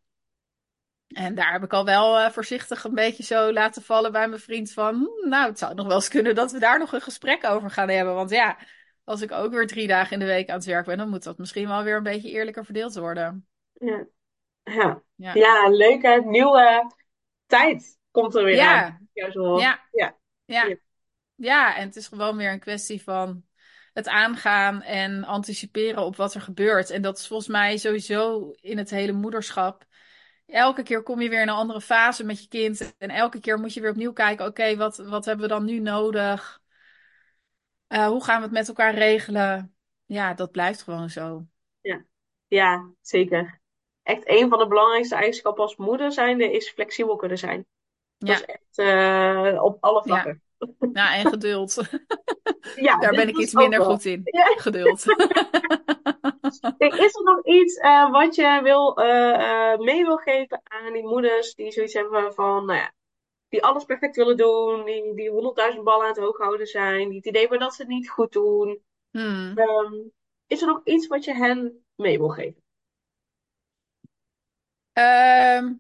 [1.08, 4.42] En daar heb ik al wel uh, voorzichtig een beetje zo laten vallen bij mijn
[4.42, 7.02] vriend van, hm, nou, het zou nog wel eens kunnen dat we daar nog een
[7.02, 8.14] gesprek over gaan hebben.
[8.14, 8.58] Want ja,
[9.08, 11.24] als ik ook weer drie dagen in de week aan het werk ben, dan moet
[11.24, 13.48] dat misschien wel weer een beetje eerlijker verdeeld worden.
[13.74, 14.06] Ja,
[14.64, 15.04] ja.
[15.16, 15.34] ja.
[15.34, 16.92] ja leuke nieuwe
[17.46, 18.84] tijd komt er weer ja.
[18.84, 19.10] aan.
[19.14, 19.28] Ja.
[19.60, 19.80] Ja.
[19.92, 20.18] ja.
[20.46, 20.76] Ja.
[21.36, 23.44] ja, en het is gewoon weer een kwestie van
[23.94, 26.90] het aangaan en anticiperen op wat er gebeurt.
[26.90, 29.86] En dat is volgens mij sowieso in het hele moederschap.
[30.46, 32.96] Elke keer kom je weer in een andere fase met je kind.
[32.98, 35.80] En elke keer moet je weer opnieuw kijken: oké, wat, wat hebben we dan nu
[35.80, 36.62] nodig?
[37.90, 39.76] Uh, hoe gaan we het met elkaar regelen?
[40.06, 41.46] Ja, dat blijft gewoon zo.
[41.82, 42.06] Ja,
[42.48, 43.62] ja zeker.
[44.04, 47.66] Echt een van de belangrijkste eigenschappen als moeder zijnde is flexibel kunnen zijn.
[48.18, 48.36] Dat ja.
[48.36, 50.42] is echt uh, op alle vlakken.
[50.58, 51.82] Ja, ja en geduld.
[52.76, 54.22] ja, Daar ben ik iets minder goed in.
[54.24, 54.46] Ja.
[54.46, 55.06] Geduld.
[56.78, 58.94] is er nog iets uh, wat je wil,
[59.86, 62.94] mee wil geven aan die moeders die zoiets hebben van, nou ja,
[63.50, 67.18] die alles perfect willen doen, die, die honderdduizend ballen aan het hoog houden zijn, die
[67.18, 68.82] het idee hebben dat ze het niet goed doen.
[69.12, 69.58] Hmm.
[69.58, 69.94] Ehm,
[70.48, 72.64] is er nog iets wat je hen mee wil geven?
[74.94, 75.74] Ehm,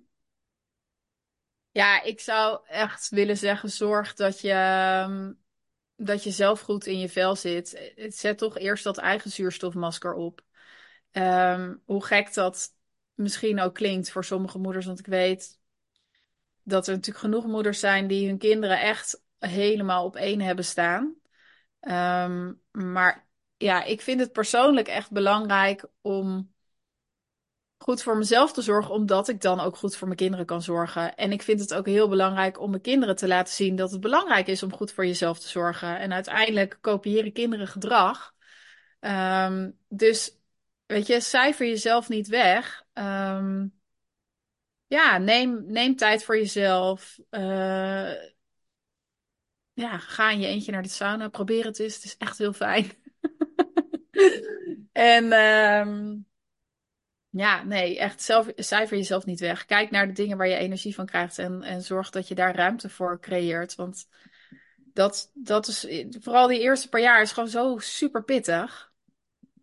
[1.71, 5.33] ja, ik zou echt willen zeggen: zorg dat je, ehm,
[5.95, 7.93] dat je zelf goed in je vel zit.
[7.95, 10.45] Zet toch eerst dat eigen zuurstofmasker op.
[11.85, 12.75] hoe gek dat
[13.13, 15.56] misschien ook klinkt voor sommige moeders, want ik weet
[16.67, 21.15] dat er natuurlijk genoeg moeders zijn die hun kinderen echt helemaal op één hebben staan.
[21.79, 26.53] Ehm, maar ja, ik vind het persoonlijk echt belangrijk om
[27.77, 31.15] goed voor mezelf te zorgen, omdat ik dan ook goed voor mijn kinderen kan zorgen.
[31.15, 34.01] En ik vind het ook heel belangrijk om mijn kinderen te laten zien dat het
[34.01, 35.99] belangrijk is om goed voor jezelf te zorgen.
[35.99, 38.33] En uiteindelijk kopiëren kinderen gedrag.
[38.99, 40.37] Ehm, dus
[40.85, 42.85] weet je, cijfer jezelf niet weg.
[42.93, 43.76] Um,
[44.87, 47.19] ja, neem, neem tijd voor jezelf.
[47.31, 48.11] Uh,
[49.73, 51.27] ja, ga in je eentje naar de sauna.
[51.29, 51.95] Probeer het eens.
[51.95, 52.91] Het is echt heel fijn.
[54.91, 56.25] en um,
[57.29, 59.65] ja, nee, echt zelf, cijfer jezelf niet weg.
[59.65, 62.55] Kijk naar de dingen waar je energie van krijgt en, en zorg dat je daar
[62.55, 63.75] ruimte voor creëert.
[63.75, 64.07] Want
[64.93, 68.91] dat, dat is, vooral die eerste paar jaar is gewoon zo super pittig.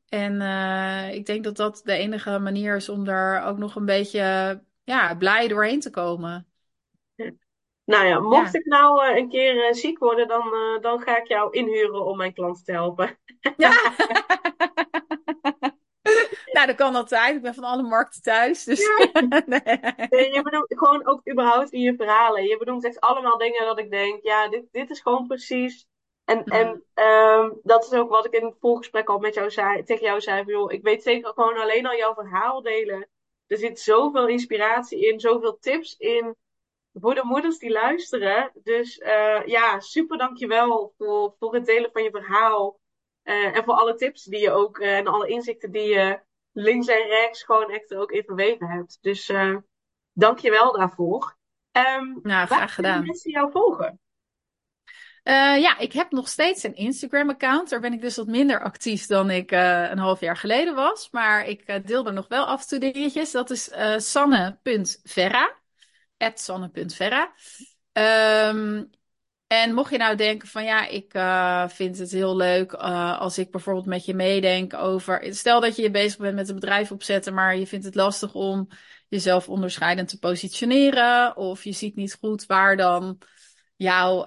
[0.09, 3.85] En uh, ik denk dat dat de enige manier is om daar ook nog een
[3.85, 6.49] beetje ja, blij doorheen te komen.
[7.85, 11.19] Nou ja, mocht ik nou uh, een keer uh, ziek worden, dan, uh, dan ga
[11.19, 13.19] ik jou inhuren om mijn klant te helpen.
[13.57, 13.73] Ja.
[16.53, 17.37] nou, dat kan altijd.
[17.37, 18.65] Ik ben van alle markten thuis.
[18.65, 18.81] Dus...
[18.81, 19.21] Ja.
[19.47, 20.33] nee.
[20.33, 22.45] Je bedoelt gewoon ook überhaupt in je verhalen.
[22.45, 25.87] Je bedoelt echt allemaal dingen dat ik denk, ja, dit, dit is gewoon precies.
[26.25, 26.53] En, mm.
[26.53, 30.05] en um, dat is ook wat ik in het voorgesprek al met jou zei, tegen
[30.05, 30.45] jou zei.
[30.47, 33.09] Joh, ik weet zeker gewoon alleen al jouw verhaal delen
[33.47, 36.37] er zit zoveel inspiratie in, zoveel tips in
[36.93, 38.53] voor de moeders die luisteren.
[38.63, 42.81] Dus uh, ja, super dankjewel voor, voor het delen van je verhaal.
[43.25, 46.21] Uh, en voor alle tips die je ook uh, en alle inzichten die je
[46.53, 48.99] links en rechts gewoon echt ook in verweven hebt.
[49.01, 49.33] Dus
[50.13, 51.37] dankjewel daarvoor.
[51.73, 52.97] Um, nou, graag gedaan.
[52.97, 54.01] Waar mensen jou volgen?
[55.25, 57.71] Uh, ja, ik heb nog steeds een Instagram-account.
[57.71, 61.09] Daar ben ik dus wat minder actief dan ik uh, een half jaar geleden was.
[61.11, 63.31] Maar ik uh, deel er nog wel af en toe dingetjes.
[63.31, 65.57] Dat is sanne.verra.
[66.35, 67.33] sanne.verra.
[68.49, 68.91] Um,
[69.47, 71.11] en mocht je nou denken van ja, ik
[71.73, 75.35] vind het heel leuk als ik bijvoorbeeld met je meedenk over...
[75.35, 78.35] Stel dat je je bezig bent met een bedrijf opzetten, maar je vindt het lastig
[78.35, 78.69] om
[79.09, 81.37] jezelf onderscheidend te positioneren.
[81.37, 83.19] Of je ziet niet goed waar dan
[83.77, 84.27] jouw...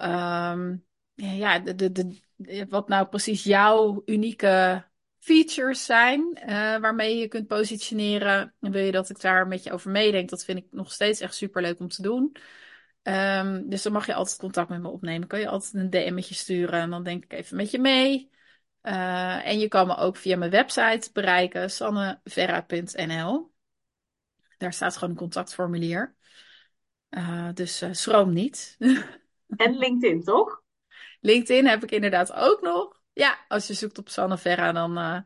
[0.52, 0.86] Um,
[1.18, 1.92] ja, de, de,
[2.36, 4.84] de, wat nou precies jouw unieke
[5.18, 6.46] features zijn uh,
[6.78, 8.54] waarmee je kunt positioneren.
[8.60, 11.20] En wil je dat ik daar met je over meedenk, dat vind ik nog steeds
[11.20, 12.36] echt super leuk om te doen.
[13.02, 15.28] Um, dus dan mag je altijd contact met me opnemen.
[15.28, 18.30] Kan je altijd een DM'tje sturen en dan denk ik even met je mee.
[18.82, 23.52] Uh, en je kan me ook via mijn website bereiken, sanneverra.nl.
[24.58, 26.14] Daar staat gewoon een contactformulier.
[27.10, 28.76] Uh, dus schroom niet.
[29.56, 30.62] en LinkedIn, toch?
[31.20, 33.00] LinkedIn heb ik inderdaad ook nog.
[33.12, 35.18] Ja, als je zoekt op Sanne Verra, dan uh,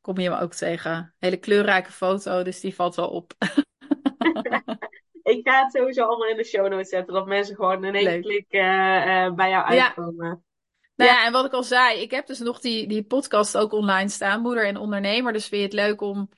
[0.00, 1.14] kom je me ook tegen.
[1.18, 3.32] Hele kleurrijke foto, dus die valt wel op.
[5.22, 8.22] ik ga het sowieso allemaal in de show notes zetten, dat mensen gewoon in één
[8.22, 10.26] klik uh, uh, bij jou uitkomen.
[10.26, 10.40] Ja.
[10.96, 13.72] Nou ja, en wat ik al zei, ik heb dus nog die, die podcast ook
[13.72, 15.32] online staan, Moeder en Ondernemer.
[15.32, 16.28] Dus vind je het leuk om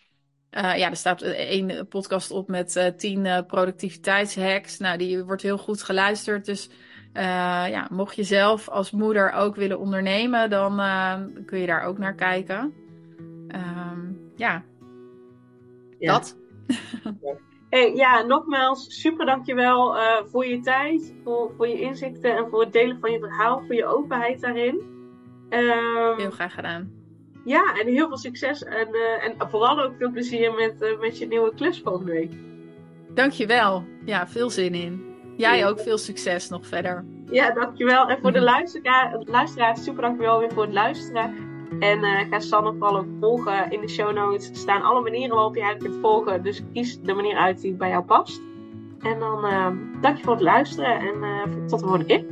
[0.51, 4.79] uh, ja, er staat één podcast op met uh, tien uh, productiviteitshacks.
[4.79, 6.45] Nou, die wordt heel goed geluisterd.
[6.45, 6.69] Dus
[7.15, 11.15] uh, ja, mocht je zelf als moeder ook willen ondernemen, dan uh,
[11.47, 12.75] kun je daar ook naar kijken.
[13.49, 14.63] Um, ja.
[15.99, 16.37] ja, dat.
[17.71, 22.61] Hey, ja, nogmaals, super dankjewel uh, voor je tijd, voor, voor je inzichten en voor
[22.61, 24.75] het delen van je verhaal, voor je openheid daarin.
[25.51, 26.93] Um, heel graag gedaan.
[27.45, 28.89] Ja, en heel veel succes en,
[29.21, 32.33] en vooral ook veel plezier met, met je nieuwe klus volgende week.
[33.15, 33.85] Dankjewel.
[34.05, 35.08] Ja, veel zin in.
[35.39, 37.05] Jij ook veel succes nog verder.
[37.31, 38.09] Ja, dankjewel.
[38.09, 41.35] En voor de luisteraar, luisteraars, super dankjewel weer voor het luisteren.
[41.81, 43.71] En uh, ga Sanne vooral ook volgen.
[43.71, 46.43] In de show notes staan alle manieren waarop je haar kunt volgen.
[46.43, 48.41] Dus kies de manier uit die bij jou past.
[49.01, 49.71] En dan uh,
[50.01, 52.25] dank je voor het luisteren en uh, tot de volgende keer.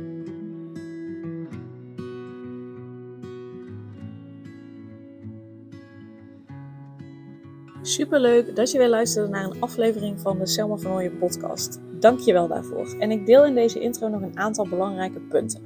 [7.81, 11.79] Superleuk dat je weer luisterde naar een aflevering van de Selma van Ooyen podcast.
[11.99, 12.95] Dank je wel daarvoor.
[12.99, 15.61] En ik deel in deze intro nog een aantal belangrijke punten.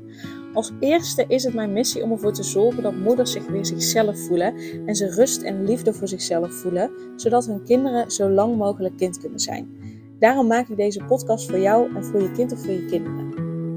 [0.54, 4.20] Als eerste is het mijn missie om ervoor te zorgen dat moeders zich weer zichzelf
[4.20, 4.56] voelen
[4.86, 9.20] en ze rust en liefde voor zichzelf voelen, zodat hun kinderen zo lang mogelijk kind
[9.20, 9.70] kunnen zijn.
[10.20, 13.31] Daarom maak ik deze podcast voor jou en voor je kind of voor je kinderen.